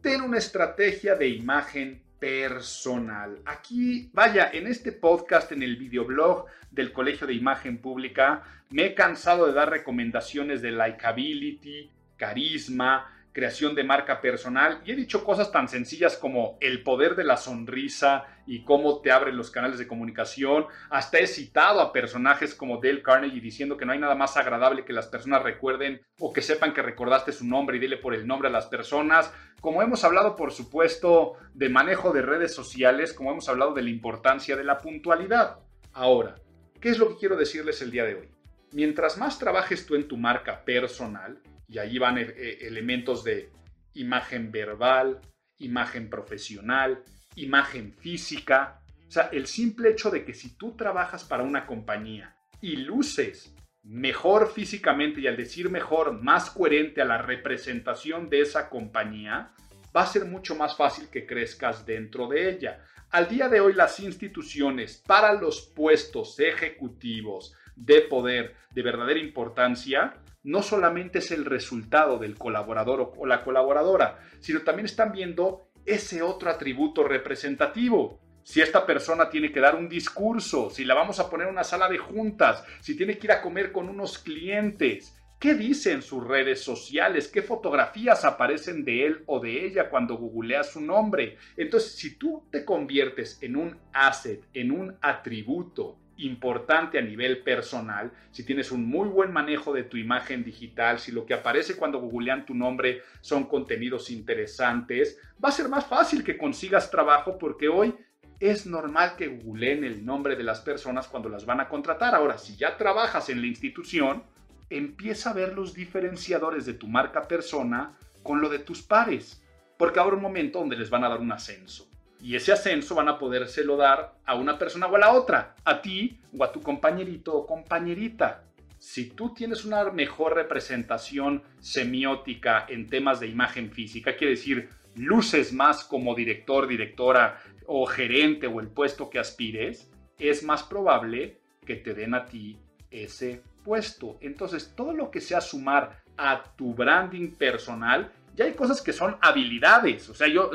[0.00, 3.40] ten una estrategia de imagen personal.
[3.44, 8.94] Aquí, vaya, en este podcast, en el videoblog del Colegio de Imagen Pública, me he
[8.94, 15.50] cansado de dar recomendaciones de likability, carisma, creación de marca personal y he dicho cosas
[15.50, 19.88] tan sencillas como el poder de la sonrisa y cómo te abren los canales de
[19.88, 20.66] comunicación.
[20.88, 24.84] Hasta he citado a personajes como Dale Carnegie diciendo que no hay nada más agradable
[24.84, 28.24] que las personas recuerden o que sepan que recordaste su nombre y dile por el
[28.24, 29.32] nombre a las personas.
[29.60, 33.90] Como hemos hablado, por supuesto, de manejo de redes sociales, como hemos hablado de la
[33.90, 35.58] importancia de la puntualidad.
[35.92, 36.36] Ahora,
[36.80, 38.28] ¿qué es lo que quiero decirles el día de hoy?
[38.70, 43.50] Mientras más trabajes tú en tu marca personal, y ahí van eh, eh, elementos de
[43.94, 45.20] imagen verbal,
[45.58, 47.02] imagen profesional,
[47.36, 48.80] imagen física.
[49.08, 53.54] O sea, el simple hecho de que si tú trabajas para una compañía y luces
[53.82, 59.52] mejor físicamente y al decir mejor, más coherente a la representación de esa compañía,
[59.94, 62.84] va a ser mucho más fácil que crezcas dentro de ella.
[63.10, 70.14] Al día de hoy las instituciones para los puestos ejecutivos de poder de verdadera importancia
[70.44, 76.22] no solamente es el resultado del colaborador o la colaboradora, sino también están viendo ese
[76.22, 78.20] otro atributo representativo.
[78.42, 81.64] Si esta persona tiene que dar un discurso, si la vamos a poner en una
[81.64, 86.22] sala de juntas, si tiene que ir a comer con unos clientes, ¿qué dicen sus
[86.22, 87.28] redes sociales?
[87.28, 91.38] ¿Qué fotografías aparecen de él o de ella cuando googleas su nombre?
[91.56, 98.12] Entonces, si tú te conviertes en un asset, en un atributo, importante a nivel personal,
[98.30, 102.00] si tienes un muy buen manejo de tu imagen digital, si lo que aparece cuando
[102.00, 107.68] googlean tu nombre son contenidos interesantes, va a ser más fácil que consigas trabajo porque
[107.68, 107.94] hoy
[108.40, 112.14] es normal que googleen el nombre de las personas cuando las van a contratar.
[112.14, 114.22] Ahora, si ya trabajas en la institución,
[114.70, 119.42] empieza a ver los diferenciadores de tu marca persona con lo de tus pares,
[119.76, 121.88] porque habrá un momento donde les van a dar un ascenso.
[122.24, 125.82] Y ese ascenso van a podérselo dar a una persona o a la otra, a
[125.82, 128.44] ti o a tu compañerito o compañerita.
[128.78, 135.52] Si tú tienes una mejor representación semiótica en temas de imagen física, quiere decir, luces
[135.52, 141.76] más como director, directora o gerente o el puesto que aspires, es más probable que
[141.76, 142.56] te den a ti
[142.90, 144.16] ese puesto.
[144.22, 149.18] Entonces, todo lo que sea sumar a tu branding personal, ya hay cosas que son
[149.20, 150.08] habilidades.
[150.08, 150.50] O sea, yo,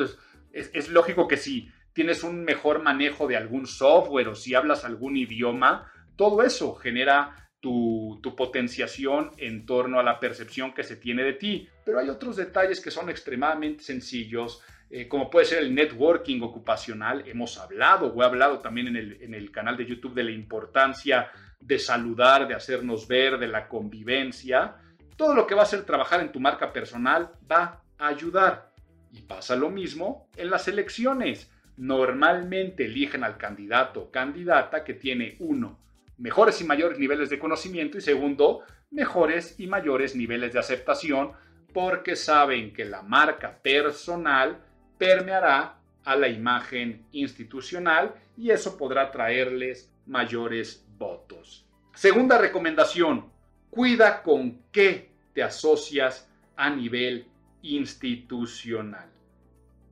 [0.52, 4.86] es, es lógico que si tienes un mejor manejo de algún software o si hablas
[4.86, 10.96] algún idioma, todo eso genera tu, tu, potenciación en torno a la percepción que se
[10.96, 11.68] tiene de ti.
[11.84, 17.28] Pero hay otros detalles que son extremadamente sencillos, eh, como puede ser el networking ocupacional.
[17.28, 20.32] Hemos hablado o he hablado también en el, en el canal de YouTube de la
[20.32, 24.76] importancia de saludar, de hacernos ver, de la convivencia.
[25.18, 28.69] Todo lo que va a ser trabajar en tu marca personal va a ayudar.
[29.12, 31.52] Y pasa lo mismo en las elecciones.
[31.78, 35.80] Normalmente eligen al candidato o candidata que tiene uno,
[36.18, 41.32] mejores y mayores niveles de conocimiento y segundo, mejores y mayores niveles de aceptación
[41.74, 44.60] porque saben que la marca personal
[44.98, 51.66] permeará a la imagen institucional y eso podrá traerles mayores votos.
[51.94, 53.32] Segunda recomendación,
[53.70, 57.28] cuida con qué te asocias a nivel
[57.62, 59.10] institucional.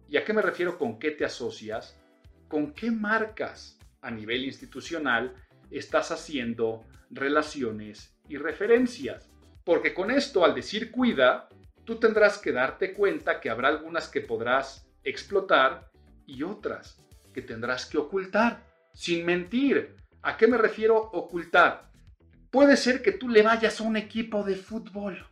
[0.10, 2.00] ¿Y a qué me refiero con qué te asocias?
[2.48, 5.34] ¿Con qué marcas a nivel institucional
[5.70, 9.30] estás haciendo relaciones y referencias?
[9.66, 11.50] Porque con esto, al decir cuida,
[11.84, 15.90] tú tendrás que darte cuenta que habrá algunas que podrás explotar
[16.26, 17.04] y otras
[17.34, 19.96] que tendrás que ocultar, sin mentir.
[20.22, 21.92] ¿A qué me refiero ocultar?
[22.50, 25.26] Puede ser que tú le vayas a un equipo de fútbol.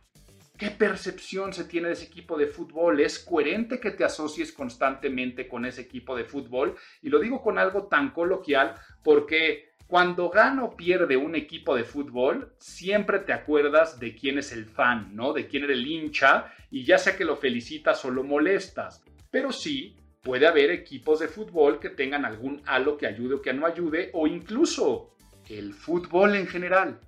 [0.58, 3.00] ¿Qué percepción se tiene de ese equipo de fútbol?
[3.00, 6.76] ¿Es coherente que te asocies constantemente con ese equipo de fútbol?
[7.02, 11.84] Y lo digo con algo tan coloquial porque cuando gana o pierde un equipo de
[11.84, 15.34] fútbol, siempre te acuerdas de quién es el fan, ¿no?
[15.34, 19.04] De quién era el hincha y ya sea que lo felicitas o lo molestas.
[19.30, 23.52] Pero sí, puede haber equipos de fútbol que tengan algún halo que ayude o que
[23.52, 25.14] no ayude, o incluso
[25.50, 26.98] el fútbol en general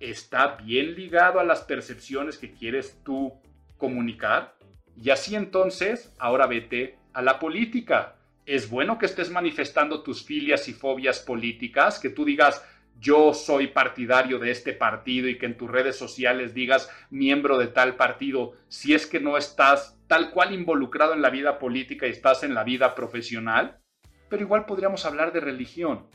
[0.00, 3.32] está bien ligado a las percepciones que quieres tú
[3.78, 4.56] comunicar.
[5.00, 8.16] Y así entonces, ahora vete a la política.
[8.44, 12.64] Es bueno que estés manifestando tus filias y fobias políticas, que tú digas,
[12.98, 17.66] yo soy partidario de este partido y que en tus redes sociales digas miembro de
[17.66, 22.10] tal partido, si es que no estás tal cual involucrado en la vida política y
[22.10, 23.78] estás en la vida profesional.
[24.28, 26.06] Pero igual podríamos hablar de religión.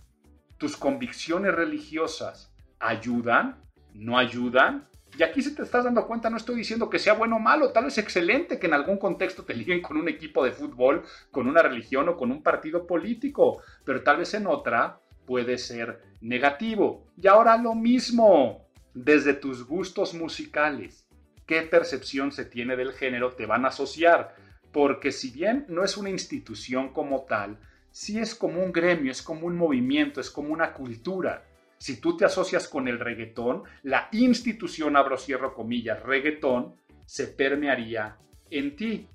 [0.58, 3.62] ¿Tus convicciones religiosas ayudan?
[3.94, 4.88] ¿No ayudan?
[5.18, 7.72] Y aquí si te estás dando cuenta, no estoy diciendo que sea bueno o malo,
[7.72, 11.48] tal vez excelente que en algún contexto te liguen con un equipo de fútbol, con
[11.48, 17.08] una religión o con un partido político, pero tal vez en otra puede ser negativo.
[17.18, 21.06] Y ahora lo mismo, desde tus gustos musicales,
[21.46, 24.36] ¿qué percepción se tiene del género te van a asociar?
[24.72, 27.58] Porque si bien no es una institución como tal,
[27.92, 31.44] sí es como un gremio, es como un movimiento, es como una cultura.
[31.82, 36.76] Si tú te asocias con el reggaetón, la institución, abro cierro comillas, reggaetón,
[37.08, 38.18] se permearía
[38.52, 39.08] en ti.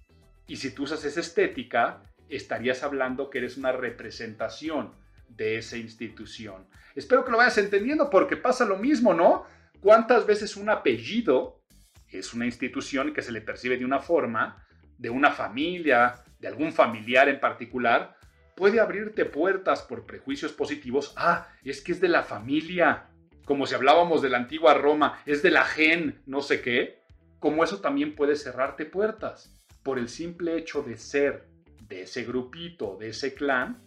[0.49, 4.97] Y si tú usas esa estética, estarías hablando que eres una representación
[5.29, 6.67] de esa institución.
[6.97, 9.45] Espero que lo vayas entendiendo porque pasa lo mismo, ¿no?
[9.79, 11.63] ¿Cuántas veces un apellido
[12.09, 14.67] es una institución que se le percibe de una forma,
[14.99, 18.16] de una familia, de algún familiar en particular,
[18.57, 21.13] puede abrirte puertas por prejuicios positivos?
[21.17, 23.07] Ah, es que es de la familia,
[23.45, 27.03] como si hablábamos de la antigua Roma, es de la gen, no sé qué.
[27.39, 31.47] Como eso también puede cerrarte puertas por el simple hecho de ser
[31.87, 33.85] de ese grupito, de ese clan,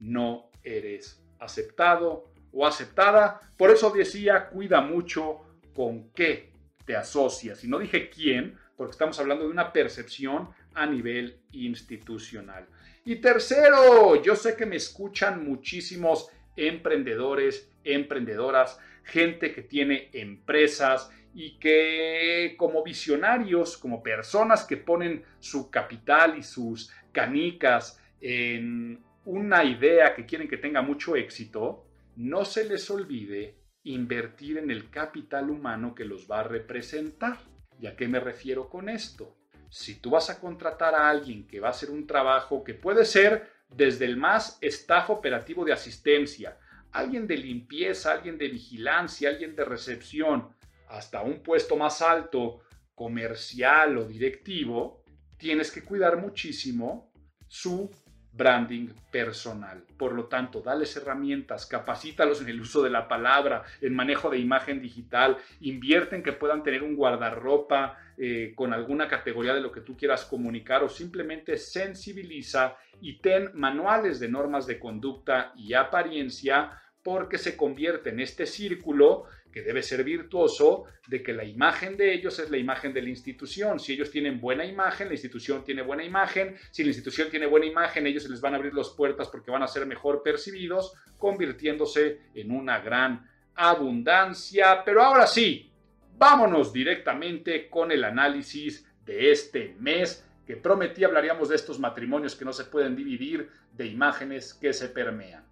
[0.00, 3.40] no eres aceptado o aceptada.
[3.56, 5.40] Por eso decía, cuida mucho
[5.74, 6.52] con qué
[6.84, 7.62] te asocias.
[7.64, 12.66] Y no dije quién, porque estamos hablando de una percepción a nivel institucional.
[13.04, 21.58] Y tercero, yo sé que me escuchan muchísimos emprendedores, emprendedoras, gente que tiene empresas y
[21.58, 30.14] que como visionarios, como personas que ponen su capital y sus canicas en una idea
[30.14, 35.94] que quieren que tenga mucho éxito, no se les olvide invertir en el capital humano
[35.94, 37.38] que los va a representar.
[37.80, 39.37] ¿Y a qué me refiero con esto?
[39.70, 43.04] Si tú vas a contratar a alguien que va a hacer un trabajo que puede
[43.04, 46.58] ser desde el más staff operativo de asistencia,
[46.92, 50.48] alguien de limpieza, alguien de vigilancia, alguien de recepción,
[50.88, 52.60] hasta un puesto más alto,
[52.94, 55.04] comercial o directivo,
[55.36, 57.12] tienes que cuidar muchísimo
[57.46, 57.90] su
[58.38, 59.84] branding personal.
[59.98, 64.38] Por lo tanto, dales herramientas, capacítalos en el uso de la palabra, en manejo de
[64.38, 69.72] imagen digital, invierte en que puedan tener un guardarropa eh, con alguna categoría de lo
[69.72, 75.74] que tú quieras comunicar o simplemente sensibiliza y ten manuales de normas de conducta y
[75.74, 81.96] apariencia porque se convierte en este círculo que debe ser virtuoso de que la imagen
[81.96, 83.80] de ellos es la imagen de la institución.
[83.80, 86.56] Si ellos tienen buena imagen, la institución tiene buena imagen.
[86.70, 89.50] Si la institución tiene buena imagen, ellos se les van a abrir las puertas porque
[89.50, 94.82] van a ser mejor percibidos, convirtiéndose en una gran abundancia.
[94.84, 95.72] Pero ahora sí,
[96.16, 102.44] vámonos directamente con el análisis de este mes que prometí hablaríamos de estos matrimonios que
[102.46, 105.47] no se pueden dividir, de imágenes que se permean.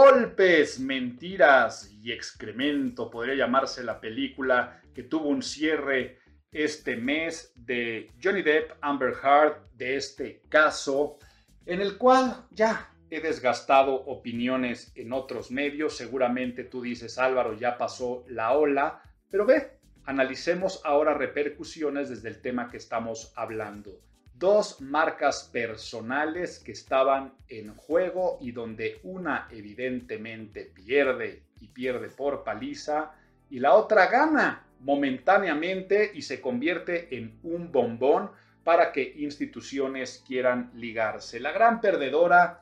[0.00, 6.20] Golpes, mentiras y excremento, podría llamarse la película que tuvo un cierre
[6.52, 11.18] este mes de Johnny Depp, Amber Heard, de este caso,
[11.66, 15.96] en el cual ya he desgastado opiniones en otros medios.
[15.96, 22.40] Seguramente tú dices, Álvaro, ya pasó la ola, pero ve, analicemos ahora repercusiones desde el
[22.40, 23.98] tema que estamos hablando
[24.38, 32.44] dos marcas personales que estaban en juego y donde una evidentemente pierde y pierde por
[32.44, 33.12] paliza
[33.50, 38.30] y la otra gana momentáneamente y se convierte en un bombón
[38.62, 41.40] para que instituciones quieran ligarse.
[41.40, 42.60] La gran perdedora,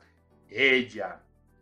[0.49, 1.19] ella.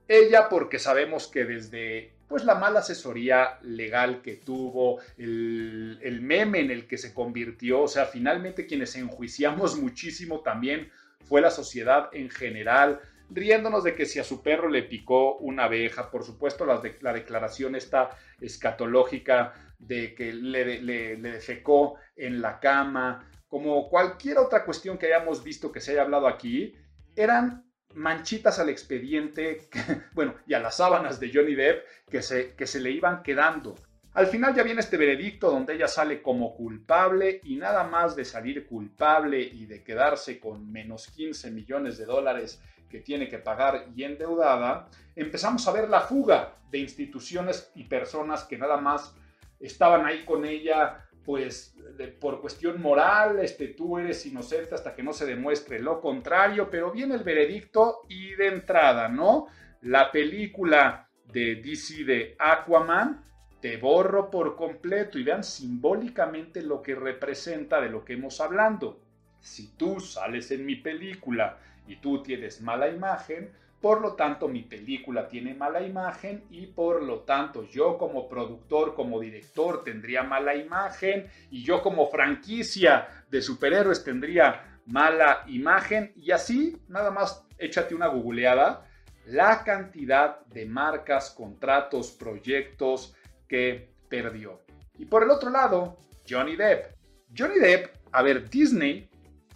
[0.08, 6.71] Ella porque sabemos que desde pues la mala asesoría legal que tuvo, el, meme en
[6.71, 10.91] el que se convirtió, o sea, finalmente quienes enjuiciamos muchísimo también
[11.23, 15.65] fue la sociedad en general, riéndonos de que si a su perro le picó una
[15.65, 22.41] abeja, por supuesto la, la declaración está escatológica de que le, le, le defecó en
[22.41, 26.75] la cama, como cualquier otra cuestión que hayamos visto que se haya hablado aquí,
[27.15, 27.64] eran
[27.95, 29.69] manchitas al expediente,
[30.13, 33.75] bueno, y a las sábanas de Johnny Depp que se, que se le iban quedando.
[34.13, 38.23] Al final ya viene este veredicto donde ella sale como culpable y nada más de
[38.23, 43.88] salir culpable y de quedarse con menos 15 millones de dólares que tiene que pagar
[43.93, 49.13] y endeudada, empezamos a ver la fuga de instituciones y personas que nada más
[49.60, 51.75] estaban ahí con ella pues
[52.19, 56.91] por cuestión moral, este, tú eres inocente hasta que no se demuestre lo contrario, pero
[56.91, 59.47] viene el veredicto y de entrada, ¿no?
[59.81, 63.23] La película de DC de Aquaman,
[63.59, 69.01] te borro por completo y vean simbólicamente lo que representa de lo que hemos hablando.
[69.39, 71.57] Si tú sales en mi película
[71.88, 73.49] y tú tienes mala imagen,
[73.86, 78.95] por lo tanto, mi película tiene mala imagen y por lo tanto yo como productor,
[78.95, 86.32] como director tendría mala imagen y yo como franquicia de superhéroes tendría mala imagen y
[86.32, 88.88] así, nada más échate una googleada,
[89.28, 93.13] la cantidad de marcas, contratos, proyectos
[93.48, 94.63] que perdió.
[94.98, 96.95] Y por el otro lado, Johnny Depp.
[97.38, 99.08] Johnny Depp, a ver, Disney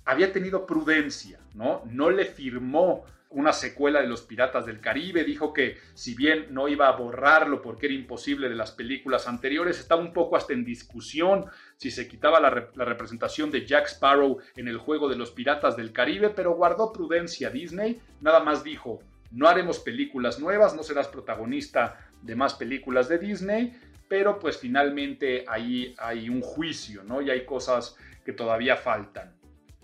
[0.06, 1.82] había tenido prudencia, ¿no?
[1.86, 6.68] No le firmó una secuela de Los Piratas del Caribe, dijo que si bien no
[6.68, 10.66] iba a borrarlo porque era imposible de las películas anteriores, estaba un poco hasta en
[10.66, 11.46] discusión
[11.78, 15.94] si se quitaba la, representación de Jack Sparrow en el juego de Los Piratas del
[15.94, 19.00] Caribe, pero guardó prudencia Disney, nada más dijo,
[19.32, 25.46] no haremos películas nuevas, no serás protagonista de más películas de Disney, pero pues finalmente
[25.48, 27.22] ahí hay un juicio, ¿no?
[27.22, 29.36] Y hay cosas que todavía faltan.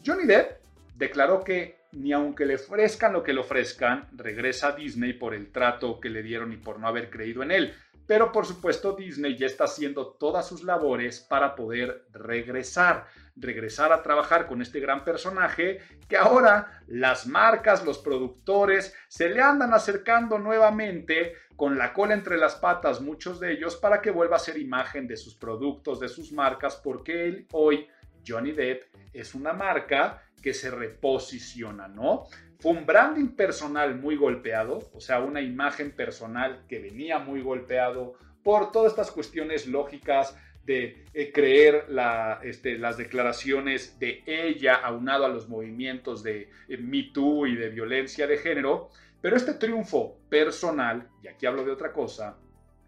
[0.04, 0.64] Johnny Depp
[0.96, 5.52] declaró que ni aunque le ofrezcan lo que le ofrezcan, regresa a Disney por el
[5.52, 7.74] trato que le dieron y por no haber creído en él.
[8.06, 14.04] Pero por supuesto Disney ya está haciendo todas sus labores para poder regresar, regresar a
[14.04, 20.38] trabajar con este gran personaje que ahora las marcas, los productores se le andan acercando
[20.38, 24.58] nuevamente con la cola entre las patas muchos de ellos para que vuelva a ser
[24.58, 27.88] imagen de sus productos, de sus marcas, porque él hoy,
[28.28, 28.84] Johnny Depp,
[29.14, 32.28] es una marca que se reposiciona, ¿no?
[32.60, 38.14] Fue un branding personal muy golpeado, o sea, una imagen personal que venía muy golpeado
[38.44, 41.88] por todas estas cuestiones lógicas de eh, creer
[42.44, 47.70] este, las declaraciones de ella aunado a los movimientos de eh, Me Too y de
[47.70, 48.92] violencia de género.
[49.22, 52.38] Pero este triunfo personal, y aquí hablo de otra cosa,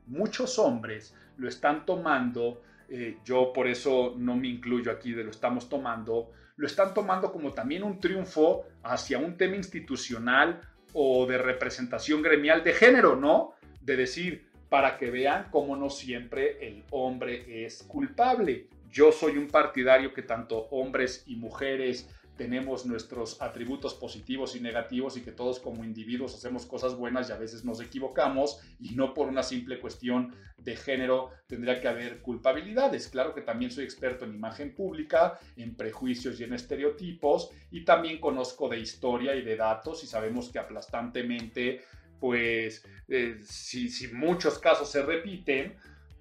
[0.06, 5.32] muchos hombres lo están tomando eh, yo por eso no me incluyo aquí de lo
[5.32, 10.62] estamos tomando, lo están tomando como también un triunfo hacia un tema institucional
[10.94, 13.54] o de representación gremial de género, ¿no?
[13.82, 18.68] De decir, para que vean cómo no siempre el hombre es culpable.
[18.90, 25.18] Yo soy un partidario que tanto hombres y mujeres tenemos nuestros atributos positivos y negativos
[25.18, 29.14] y que todos como individuos hacemos cosas buenas y a veces nos equivocamos y no
[29.14, 33.08] por una simple cuestión de género tendría que haber culpabilidades.
[33.08, 38.20] Claro que también soy experto en imagen pública, en prejuicios y en estereotipos y también
[38.20, 41.82] conozco de historia y de datos y sabemos que aplastantemente
[42.20, 45.76] pues eh, si, muchos casos se repiten,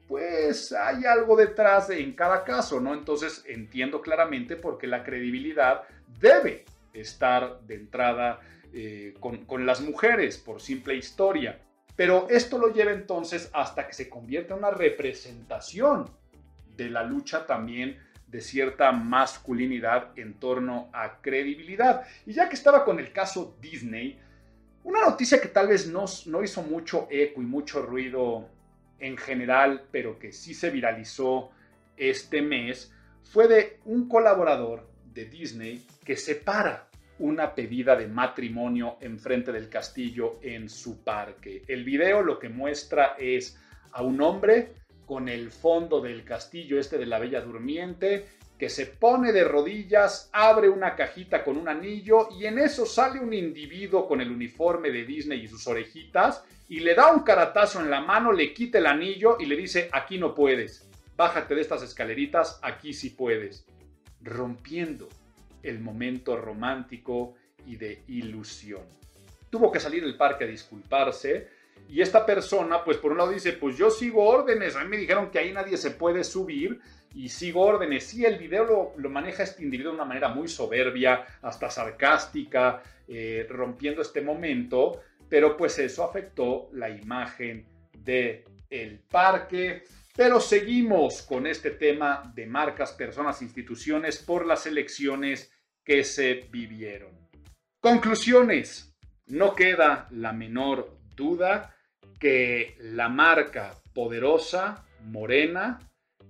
[0.08, 2.94] pues hay algo detrás en cada caso, ¿no?
[2.94, 5.82] Entonces entiendo claramente por qué la credibilidad
[6.20, 8.40] debe estar de entrada
[8.72, 11.60] eh, con, con, las mujeres por simple historia.
[11.94, 16.10] Pero esto lo lleva entonces hasta que se convierte en una representación
[16.76, 22.06] de la lucha también de cierta masculinidad en torno a credibilidad.
[22.26, 24.18] Y ya que estaba con el caso Disney,
[24.84, 28.48] una noticia que tal vez no, no hizo mucho eco y mucho ruido
[28.98, 31.50] en general, pero que sí se viralizó
[31.96, 32.92] este mes,
[33.24, 34.86] fue de un colaborador
[35.16, 36.88] de Disney que separa
[37.18, 41.62] una pedida de matrimonio enfrente del castillo en su parque.
[41.66, 43.58] El video lo que muestra es
[43.92, 44.74] a un hombre
[45.06, 48.26] con el fondo del castillo este de la Bella Durmiente
[48.58, 53.20] que se pone de rodillas, abre una cajita con un anillo y en eso sale
[53.20, 57.80] un individuo con el uniforme de Disney y sus orejitas y le da un caratazo
[57.80, 61.60] en la mano, le quita el anillo y le dice, aquí no puedes, bájate de
[61.60, 63.66] estas escaleritas, aquí sí puedes,
[64.27, 65.09] rompiendo
[65.62, 67.35] el momento romántico
[67.66, 68.83] y de ilusión.
[69.51, 71.49] Tuvo que salir del parque a disculparse
[71.89, 74.97] y esta persona, pues por un lado dice, pues yo sigo órdenes, a mí me
[74.97, 76.81] dijeron que ahí nadie se puede subir
[77.14, 78.05] y sigo órdenes.
[78.05, 83.47] Sí, el video lo, maneja este individuo de una manera muy soberbia, hasta sarcástica, eh,
[83.49, 89.85] rompiendo este momento, pero pues eso afectó la imagen del el parque.
[90.16, 95.52] Pero seguimos con este tema de marcas, personas, instituciones por las elecciones
[95.84, 97.28] que se vivieron.
[97.80, 98.96] Conclusiones.
[99.26, 101.76] No queda la menor duda
[102.18, 105.80] que la marca poderosa, morena,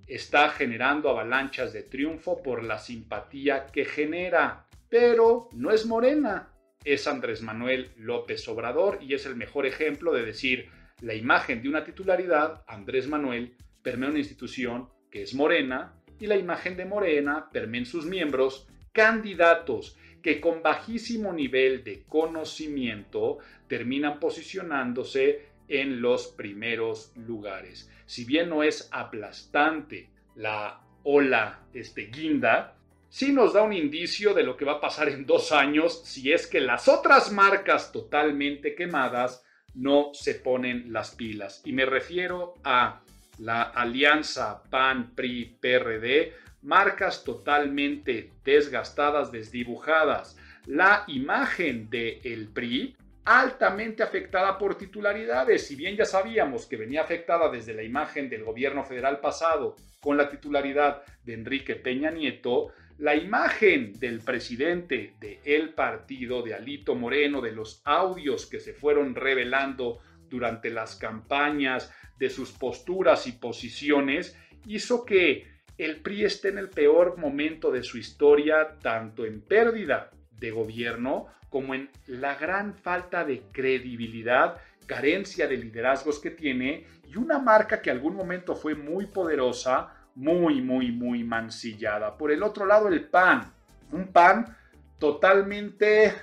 [0.06, 4.66] está generando avalanchas de triunfo por la simpatía que genera.
[4.88, 6.48] Pero no es Morena,
[6.84, 10.70] es Andrés Manuel López Obrador y es el mejor ejemplo de decir
[11.00, 13.56] la imagen de una titularidad, Andrés Manuel,
[13.86, 18.66] permea una institución que es Morena y la imagen de Morena permea en sus miembros
[18.90, 27.88] candidatos que con bajísimo nivel de conocimiento terminan posicionándose en los primeros lugares.
[28.06, 32.76] Si bien no es aplastante la ola este, guinda,
[33.08, 36.32] sí nos da un indicio de lo que va a pasar en dos años si
[36.32, 39.44] es que las otras marcas totalmente quemadas
[39.76, 41.62] no se ponen las pilas.
[41.64, 43.02] Y me refiero a
[43.38, 46.32] la alianza PAN-PRI-PRD,
[46.62, 50.36] marcas totalmente desgastadas, desdibujadas.
[50.66, 55.66] La imagen del el PRI altamente afectada por titularidades.
[55.66, 60.16] Si bien ya sabíamos que venía afectada desde la imagen del gobierno federal pasado con
[60.16, 66.94] la titularidad de Enrique Peña Nieto, la imagen del presidente de el partido, de Alito
[66.94, 69.98] Moreno, de los audios que se fueron revelando
[70.28, 75.46] durante las campañas, de sus posturas y posiciones, hizo que
[75.78, 81.26] el PRI esté en el peor momento de su historia, tanto en pérdida de gobierno
[81.50, 87.80] como en la gran falta de credibilidad, carencia de liderazgos que tiene y una marca
[87.80, 92.16] que algún momento fue muy poderosa, muy, muy, muy mancillada.
[92.16, 93.52] Por el otro lado, el PAN,
[93.92, 94.56] un PAN
[94.98, 96.14] totalmente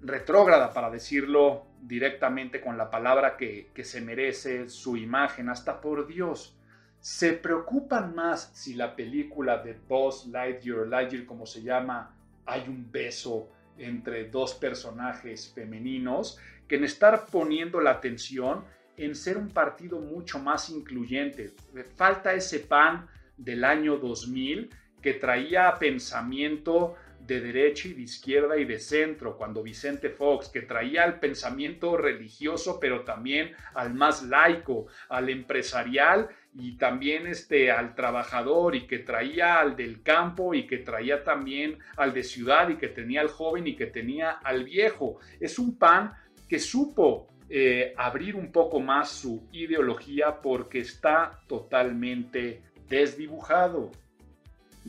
[0.00, 6.06] retrógrada, para decirlo directamente con la palabra que, que se merece su imagen, hasta por
[6.06, 6.56] Dios.
[7.00, 12.14] Se preocupan más si la película de Buzz Lightyear, Lightyear como se llama,
[12.44, 18.64] hay un beso entre dos personajes femeninos que en estar poniendo la atención
[18.96, 21.54] en ser un partido mucho más incluyente.
[21.96, 23.06] Falta ese pan
[23.36, 24.70] del año 2000
[25.00, 26.96] que traía pensamiento
[27.28, 31.96] de derecha y de izquierda y de centro, cuando Vicente Fox, que traía el pensamiento
[31.98, 39.00] religioso, pero también al más laico, al empresarial y también este, al trabajador y que
[39.00, 43.28] traía al del campo y que traía también al de ciudad y que tenía al
[43.28, 45.20] joven y que tenía al viejo.
[45.38, 46.14] Es un pan
[46.48, 53.92] que supo eh, abrir un poco más su ideología porque está totalmente desdibujado.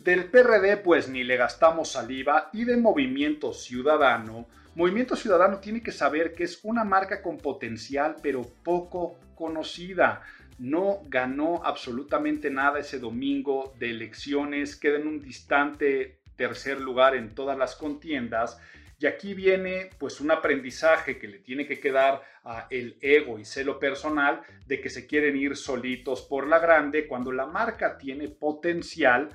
[0.03, 5.91] Del PRD pues ni le gastamos saliva y de Movimiento Ciudadano, Movimiento Ciudadano tiene que
[5.91, 10.21] saber que es una marca con potencial pero poco conocida.
[10.57, 17.35] No ganó absolutamente nada ese domingo de elecciones, queda en un distante tercer lugar en
[17.35, 18.57] todas las contiendas.
[18.99, 23.43] Y aquí viene pues un aprendizaje que le tiene que quedar a el ego y
[23.43, 28.29] celo personal de que se quieren ir solitos por la grande cuando la marca tiene
[28.29, 29.29] potencial,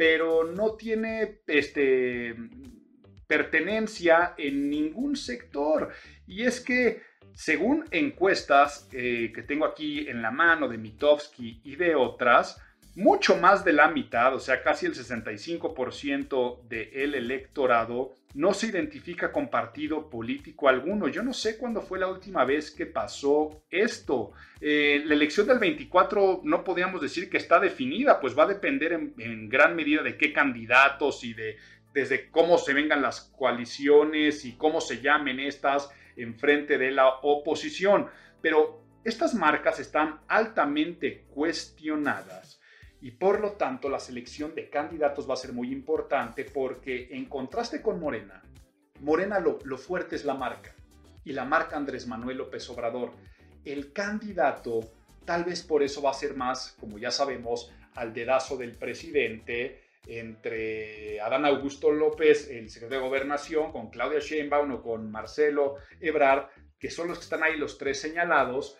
[0.00, 2.34] pero no tiene este
[3.26, 5.90] pertenencia en ningún sector.
[6.26, 7.02] Y es que
[7.34, 12.58] según encuestas eh, que tengo aquí en la mano de Mitofsky y de otras,
[12.94, 19.32] mucho más de la mitad, o sea, casi el 65% del electorado no se identifica
[19.32, 21.08] con partido político alguno.
[21.08, 24.32] Yo no sé cuándo fue la última vez que pasó esto.
[24.60, 28.92] Eh, la elección del 24 no podíamos decir que está definida, pues va a depender
[28.92, 31.56] en, en gran medida de qué candidatos y de
[31.92, 37.08] desde cómo se vengan las coaliciones y cómo se llamen estas en frente de la
[37.08, 38.08] oposición.
[38.40, 42.59] Pero estas marcas están altamente cuestionadas
[43.00, 47.26] y por lo tanto la selección de candidatos va a ser muy importante porque en
[47.26, 48.42] contraste con Morena,
[49.00, 50.74] Morena lo, fuerte es la marca
[51.24, 53.12] y la marca Andrés Manuel López Obrador.
[53.64, 54.80] El candidato
[55.24, 59.82] tal vez por eso va a ser más, como ya sabemos, al dedazo del presidente
[60.06, 66.48] entre Adán Augusto López, el secretario de Gobernación, con Claudia Sheinbaum o con Marcelo Ebrard,
[66.78, 68.78] que son los que están ahí los tres señalados,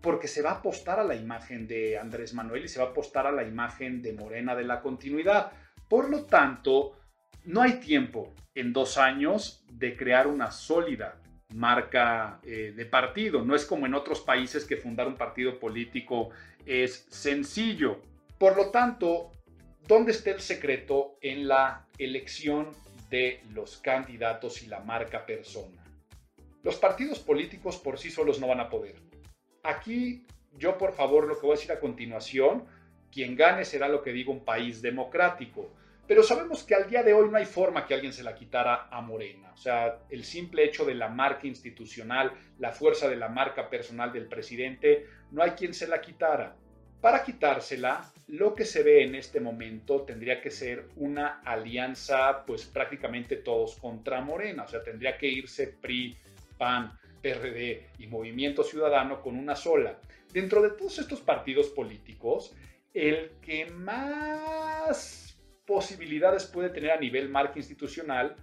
[0.00, 2.90] porque se va a apostar a la imagen de Andrés Manuel y se va a
[2.90, 5.52] apostar a la imagen de Morena de la continuidad.
[5.88, 6.96] Por lo tanto,
[7.44, 11.20] no hay tiempo en dos años de crear una sólida
[11.54, 13.44] marca eh, de partido.
[13.44, 16.30] No es como en otros países que fundar un partido político
[16.64, 18.00] es sencillo.
[18.38, 19.32] Por lo tanto,
[19.86, 22.68] ¿dónde está el secreto en la elección
[23.10, 25.84] de los candidatos y la marca persona?
[26.62, 29.09] Los partidos políticos por sí solos no van a poder
[29.62, 32.64] Aquí yo por favor lo que voy a decir a continuación,
[33.10, 35.70] quien gane será lo que digo un país democrático.
[36.06, 38.88] Pero sabemos que al día de hoy no hay forma que alguien se la quitara
[38.90, 39.52] a Morena.
[39.52, 44.12] O sea, el simple hecho de la marca institucional, la fuerza de la marca personal
[44.12, 46.56] del presidente, no hay quien se la quitara.
[47.00, 52.66] Para quitársela, lo que se ve en este momento tendría que ser una alianza, pues
[52.66, 54.64] prácticamente todos contra Morena.
[54.64, 56.16] O sea, tendría que irse PRI,
[56.58, 56.92] PAN,
[57.22, 59.98] PRD y Movimiento Ciudadano con una sola.
[60.32, 62.54] Dentro de todos estos partidos políticos,
[62.94, 68.34] el que más posibilidades puede tener a nivel marca institucional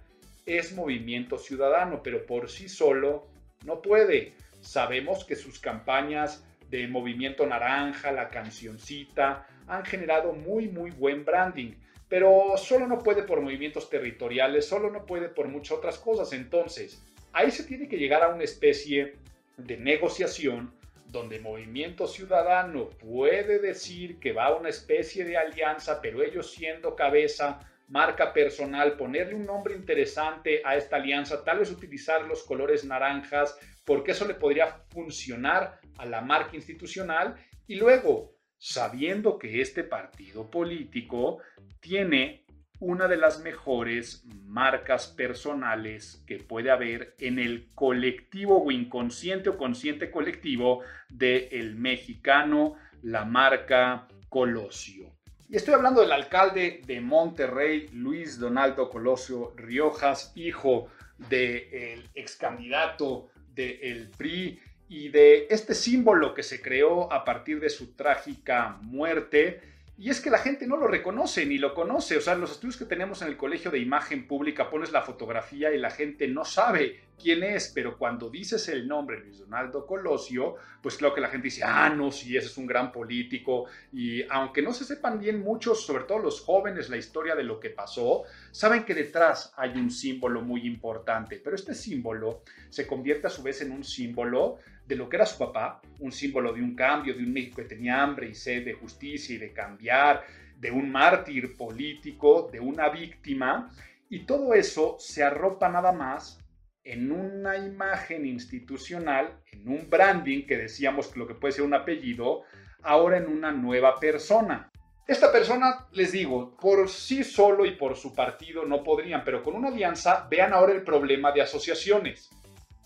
[0.46, 3.26] es Movimiento Ciudadano, pero por sí solo
[3.64, 4.32] no puede.
[4.60, 11.72] Sabemos que sus campañas de Movimiento Naranja, la cancioncita, han generado muy, muy buen branding,
[12.08, 16.32] pero solo no puede por movimientos territoriales, solo no puede por muchas otras cosas.
[16.32, 17.02] Entonces,
[17.38, 19.14] Ahí se tiene que llegar a una especie
[19.56, 20.74] de negociación
[21.06, 26.96] donde Movimiento Ciudadano puede decir que va a una especie de alianza, pero ellos siendo
[26.96, 32.84] cabeza, marca personal, ponerle un nombre interesante a esta alianza, tal vez utilizar los colores
[32.84, 37.36] naranjas, porque eso le podría funcionar a la marca institucional.
[37.68, 41.38] Y luego, sabiendo que este partido político
[41.78, 42.47] tiene
[42.80, 49.58] una de las mejores marcas personales que puede haber en el colectivo o inconsciente o
[49.58, 55.12] consciente colectivo del el mexicano, la marca Colosio.
[55.48, 63.30] Y estoy hablando del alcalde de Monterrey, Luis Donaldo Colosio Riojas, hijo del ex candidato
[63.54, 69.60] del PRI y de este símbolo que se creó a partir de su trágica muerte
[70.00, 72.16] y es que la gente no lo reconoce ni lo conoce.
[72.16, 75.72] O sea, los estudios que tenemos en el colegio de imagen pública pones la fotografía
[75.72, 80.54] y la gente no sabe quién es, pero cuando dices el nombre Luis Donaldo Colosio,
[80.80, 83.66] pues claro que la gente dice, ah, no, sí, ese es un gran político.
[83.92, 87.58] Y aunque no se sepan bien muchos, sobre todo los jóvenes, la historia de lo
[87.58, 88.22] que pasó,
[88.52, 91.40] saben que detrás hay un símbolo muy importante.
[91.42, 94.58] Pero este símbolo se convierte a su vez en un símbolo
[94.88, 97.68] de lo que era su papá, un símbolo de un cambio, de un México que
[97.68, 100.24] tenía hambre y sed de justicia y de cambiar,
[100.56, 103.70] de un mártir político, de una víctima,
[104.08, 106.40] y todo eso se arropa nada más
[106.82, 112.44] en una imagen institucional, en un branding que decíamos lo que puede ser un apellido,
[112.82, 114.70] ahora en una nueva persona.
[115.06, 119.54] Esta persona, les digo, por sí solo y por su partido no podrían, pero con
[119.54, 122.30] una alianza, vean ahora el problema de asociaciones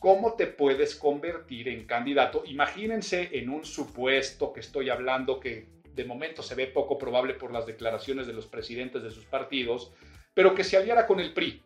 [0.02, 2.42] cómo te puedes convertir en candidato.
[2.44, 7.52] Imagínense en un supuesto que estoy hablando que de momento se ve poco probable por
[7.52, 9.92] las declaraciones de los presidentes de sus partidos,
[10.34, 11.62] pero que se aliara con el PRI.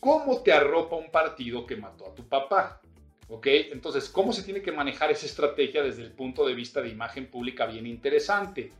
[0.00, 2.82] ¿Cómo te arropa un partido que mató a tu papá?
[3.28, 3.46] ¿Ok?
[3.72, 7.30] Entonces, ¿cómo se tiene que manejar esa estrategia desde el punto de vista de imagen
[7.30, 7.64] pública?
[7.64, 8.70] Bien interesante.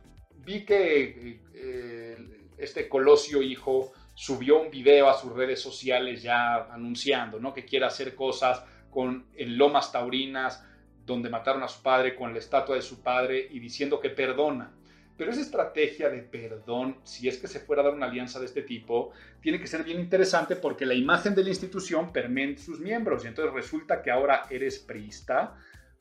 [0.45, 2.17] Vi que eh,
[2.59, 7.55] este Colosio hijo subió un video a sus redes sociales ya anunciando, ¿no?
[7.55, 10.65] Que quiere hacer cosas con, en Lomas Taurinas,
[11.05, 14.71] donde mataron a su padre, con la estatua de su padre y diciendo que perdona.
[15.19, 18.45] Pero esa estrategia de perdón, si es que se fuera a dar una alianza de
[18.45, 19.11] este tipo,
[19.41, 23.25] tiene que ser bien interesante porque la imagen de la institución permea sus miembros.
[23.25, 25.57] Y entonces resulta que ahora eres priista.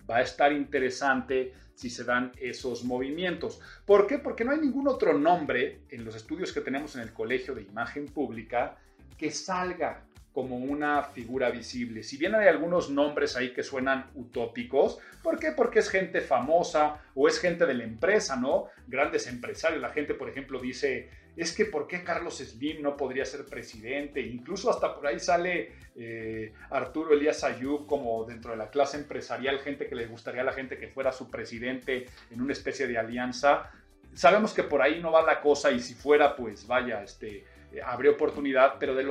[0.09, 3.61] Va a estar interesante si se dan esos movimientos.
[3.85, 4.19] ¿Por qué?
[4.19, 7.63] Porque no hay ningún otro nombre en los estudios que tenemos en el Colegio de
[7.63, 8.77] Imagen Pública
[9.17, 10.07] que salga
[10.39, 12.05] como una figura visible.
[12.05, 15.51] Si bien hay algunos nombres ahí que suenan utópicos, ¿por qué?
[15.51, 18.67] Porque es gente famosa o es gente de la empresa, ¿no?
[18.87, 19.83] Grandes empresarios.
[19.83, 24.21] La gente, por ejemplo, dice, es que ¿por qué Carlos Slim no podría ser presidente?
[24.21, 29.59] Incluso hasta por ahí sale eh, Arturo Elías Ayub como dentro de la clase empresarial,
[29.59, 32.97] gente que le gustaría a la gente que fuera su presidente en una especie de
[32.97, 33.73] alianza.
[34.15, 37.81] Sabemos que por ahí no va la cosa y si fuera, pues vaya, este eh,
[37.85, 39.05] habría oportunidad, pero de,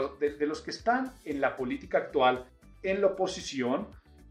[0.46, 2.46] los que están en la política actual,
[2.84, 3.88] en la oposición,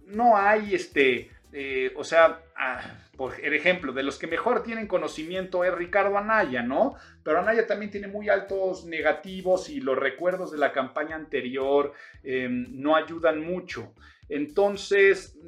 [0.06, 2.80] no hay este, eh, o sea, ah,
[3.16, 6.94] por ejemplo, de los que mejor tienen conocimiento es Ricardo Anaya, ¿no?
[7.22, 12.66] Pero Anaya también tiene muy altos negativos y los recuerdos de la campaña anterior em,
[12.70, 13.94] no ayudan mucho.
[14.28, 15.38] Entonces,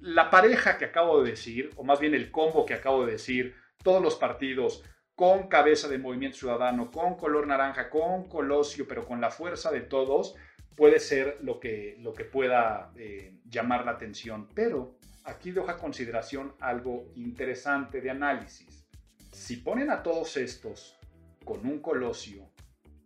[0.00, 3.54] la pareja que acabo de decir, o más bien el combo que acabo de decir,
[3.82, 4.84] todos los partidos,
[5.20, 9.82] con cabeza de movimiento ciudadano, con color naranja, con colosio, pero con la fuerza de
[9.82, 10.34] todos,
[10.74, 14.48] puede ser lo que, lo que pueda eh, llamar la atención.
[14.54, 18.88] Pero aquí dejo a consideración algo interesante de análisis.
[19.30, 20.98] Si ponen a todos estos
[21.44, 22.50] con un colosio,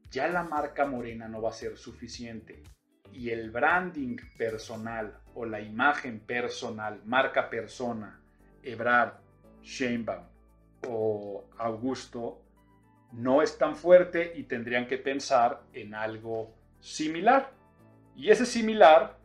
[0.09, 2.63] ya la marca morena no va a ser suficiente.
[3.11, 8.23] Y el branding personal o la imagen personal, marca persona,
[8.63, 9.15] Ebrard,
[9.63, 10.34] Sheinbaum,
[10.87, 12.41] o Augusto
[13.13, 17.51] no es tan fuerte y tendrían que pensar en algo similar.
[18.17, 19.17] Y ese similar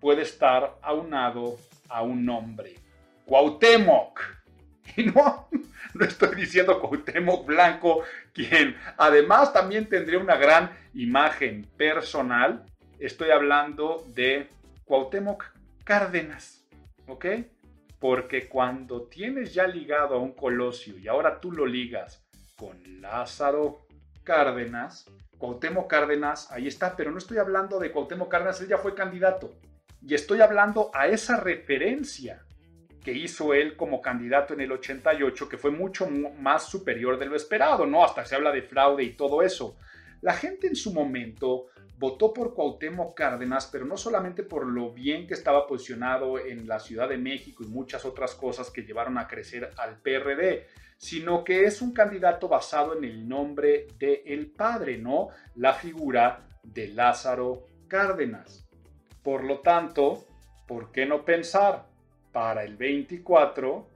[0.00, 1.58] puede estar aunado
[1.88, 2.74] a un nombre,
[3.24, 4.20] Cuauhtémoc.
[4.96, 5.48] Y no,
[5.94, 8.02] no estoy diciendo Cuauhtémoc Blanco,
[8.34, 12.66] quien además también tendría una gran imagen personal.
[12.98, 14.48] Estoy hablando de
[14.84, 15.44] Cuauhtémoc
[15.84, 16.64] Cárdenas,
[17.06, 17.26] ¿ok?
[18.02, 22.26] Porque cuando tienes ya ligado a un Colosio y ahora tú lo ligas
[22.56, 23.86] con Lázaro
[24.24, 28.96] Cárdenas, Cuauhtémoc Cárdenas, ahí está, pero no estoy hablando de Cuauhtémoc Cárdenas, él ya fue
[28.96, 29.54] candidato.
[30.04, 32.44] Y estoy hablando a esa referencia
[33.04, 37.36] que hizo él como candidato en el 88, que fue mucho más superior de lo
[37.36, 38.04] esperado, ¿no?
[38.04, 39.76] Hasta se habla de fraude y todo eso.
[40.22, 41.66] La gente en su momento
[41.98, 46.78] votó por Cuauhtémoc Cárdenas, pero no solamente por lo bien que estaba posicionado en la
[46.78, 50.66] Ciudad de México y muchas otras cosas que llevaron a crecer al PRD,
[50.96, 55.28] sino que es un candidato basado en el nombre del el padre, ¿no?
[55.56, 58.64] La figura de Lázaro Cárdenas.
[59.24, 60.24] Por lo tanto,
[60.68, 61.86] ¿por qué no pensar
[62.32, 63.91] para el 24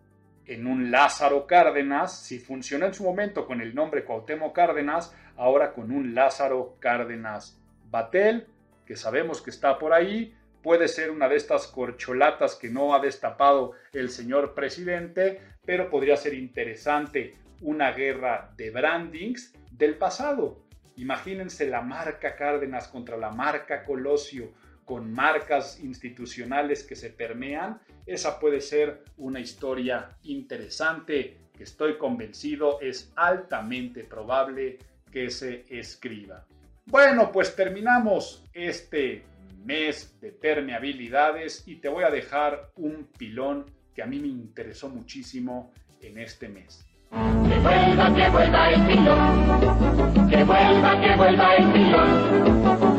[0.47, 5.73] en un Lázaro Cárdenas, si funcionó en su momento con el nombre Cuauhtémoc Cárdenas, ahora
[5.73, 8.47] con un Lázaro Cárdenas Batel,
[8.85, 13.01] que sabemos que está por ahí, puede ser una de estas corcholatas que no ha
[13.01, 20.65] destapado el señor presidente, pero podría ser interesante una guerra de brandings del pasado.
[20.97, 24.53] Imagínense la marca Cárdenas contra la marca Colosio,
[24.85, 27.81] con marcas institucionales que se permean.
[28.07, 34.79] Esa puede ser una historia interesante que estoy convencido es altamente probable
[35.11, 36.47] que se escriba.
[36.85, 39.25] Bueno, pues terminamos este
[39.65, 44.89] mes de permeabilidades y te voy a dejar un pilón que a mí me interesó
[44.89, 46.87] muchísimo en este mes.
[47.11, 50.29] Que vuelva, que vuelva el pilón.
[50.29, 52.96] Que vuelva, que vuelva el pilón.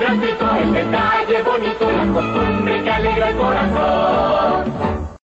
[0.00, 5.16] El detalle bonito, la costumbre que alegra el corazón.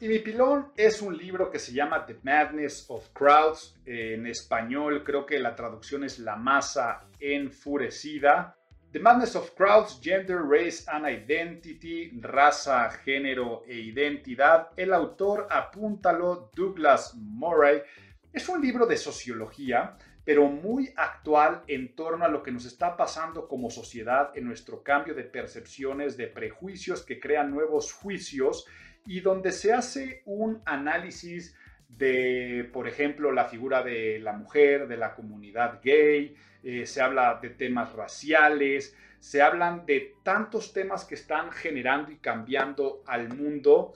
[0.00, 3.76] Y mi pilón es un libro que se llama The Madness of Crowds.
[3.84, 8.56] En español creo que la traducción es La masa enfurecida.
[8.92, 14.70] The Madness of Crowds, Gender, Race and Identity, raza, género e identidad.
[14.76, 17.82] El autor, apúntalo, Douglas Murray.
[18.32, 22.96] Es un libro de sociología, pero muy actual en torno a lo que nos está
[22.96, 28.66] pasando como sociedad en nuestro cambio de percepciones, de prejuicios que crean nuevos juicios
[29.06, 31.54] y donde se hace un análisis
[31.88, 37.38] de, por ejemplo, la figura de la mujer, de la comunidad gay, eh, se habla
[37.40, 43.92] de temas raciales, se hablan de tantos temas que están generando y cambiando al mundo,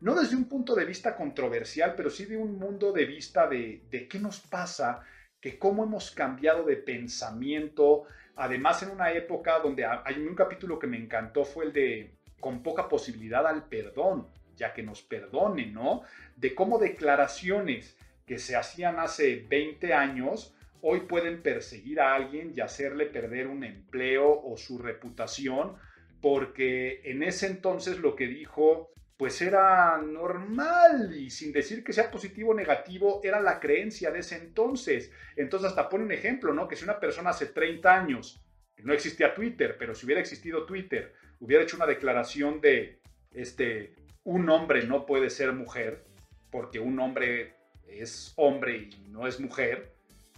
[0.00, 3.82] no desde un punto de vista controversial, pero sí de un mundo de vista de,
[3.90, 5.02] de qué nos pasa,
[5.40, 8.04] que cómo hemos cambiado de pensamiento,
[8.36, 12.62] además en una época donde hay un capítulo que me encantó, fue el de con
[12.62, 16.02] poca posibilidad al perdón, ya que nos perdone, ¿no?
[16.36, 22.60] De cómo declaraciones que se hacían hace 20 años hoy pueden perseguir a alguien y
[22.60, 25.76] hacerle perder un empleo o su reputación,
[26.20, 32.10] porque en ese entonces lo que dijo pues era normal y sin decir que sea
[32.10, 35.12] positivo o negativo, era la creencia de ese entonces.
[35.36, 36.66] Entonces hasta pone un ejemplo, ¿no?
[36.66, 38.42] Que si una persona hace 30 años,
[38.78, 43.02] no existía Twitter, pero si hubiera existido Twitter, hubiera hecho una declaración de,
[43.32, 43.94] este,
[44.24, 46.02] un hombre no puede ser mujer,
[46.50, 47.56] porque un hombre
[47.86, 49.92] es hombre y no es mujer,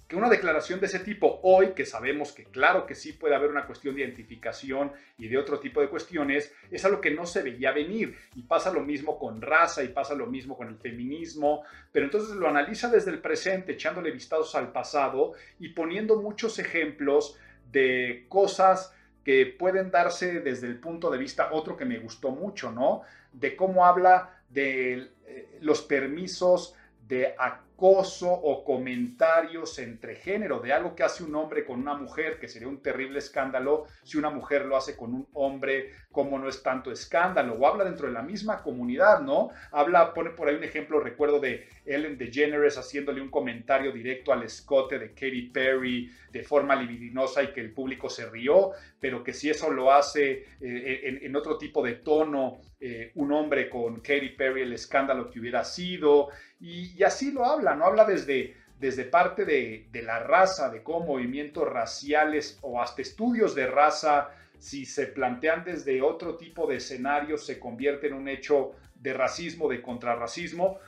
[0.06, 3.50] que una declaración de ese tipo hoy, que sabemos que claro que sí puede haber
[3.50, 7.42] una cuestión de identificación y de otro tipo de cuestiones, es algo que no se
[7.42, 8.16] veía venir.
[8.34, 12.36] Y pasa lo mismo con raza y pasa lo mismo con el feminismo, pero entonces
[12.36, 17.38] lo analiza desde el presente, echándole vistazos al pasado y poniendo muchos ejemplos
[17.70, 18.92] de cosas
[19.24, 23.02] que pueden darse desde el punto de vista, otro que me gustó mucho, ¿no?
[23.32, 26.74] De cómo habla de eh, los permisos
[27.06, 27.34] de
[27.82, 32.46] acoso o comentarios entre género, de algo que hace un hombre con una mujer, que
[32.46, 36.62] sería un terrible escándalo, si una mujer lo hace con un hombre, como no es
[36.62, 39.50] tanto escándalo, o habla dentro de la misma comunidad, ¿no?
[39.72, 44.44] Habla, pone por ahí un ejemplo, recuerdo de Ellen DeGeneres haciéndole un comentario directo al
[44.44, 48.70] escote de Katy Perry de forma libidinosa y que el público se rió,
[49.00, 53.70] pero que si eso lo hace eh, en, otro tipo de tono, eh, un hombre
[53.70, 57.84] con Katy Perry, el escándalo que hubiera sido, y, así lo habla, ¿no?
[57.84, 63.54] Habla desde, desde parte de, de, la raza, de cómo movimientos raciales o hasta estudios
[63.54, 68.72] de raza, si se plantean desde otro tipo de escenarios, se convierte en un hecho
[68.96, 70.78] de racismo, de contrarracismo.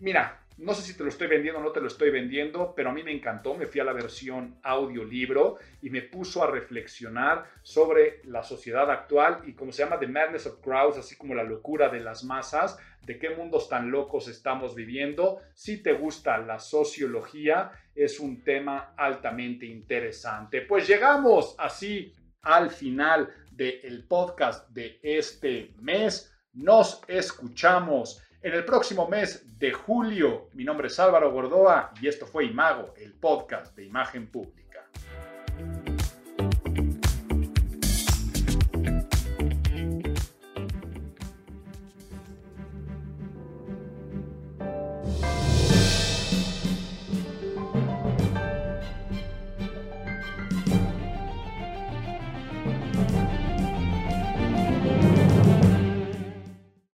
[0.00, 2.88] Mira, no sé si te lo estoy vendiendo o no te lo estoy vendiendo, pero
[2.88, 3.54] a mí me encantó.
[3.54, 9.42] Me fui a la versión audiolibro y me puso a reflexionar sobre la sociedad actual
[9.46, 12.78] y como se llama The Madness of Crowds, así como la locura de las masas,
[13.02, 15.40] de qué mundos tan locos estamos viviendo.
[15.54, 20.62] Si te gusta la sociología, es un tema altamente interesante.
[20.62, 26.32] Pues llegamos así al final del podcast de este mes.
[26.54, 30.50] Nos escuchamos en el próximo mes de julio.
[30.52, 34.65] Mi nombre es Álvaro Gordoa y esto fue Imago, el podcast de imagen pública.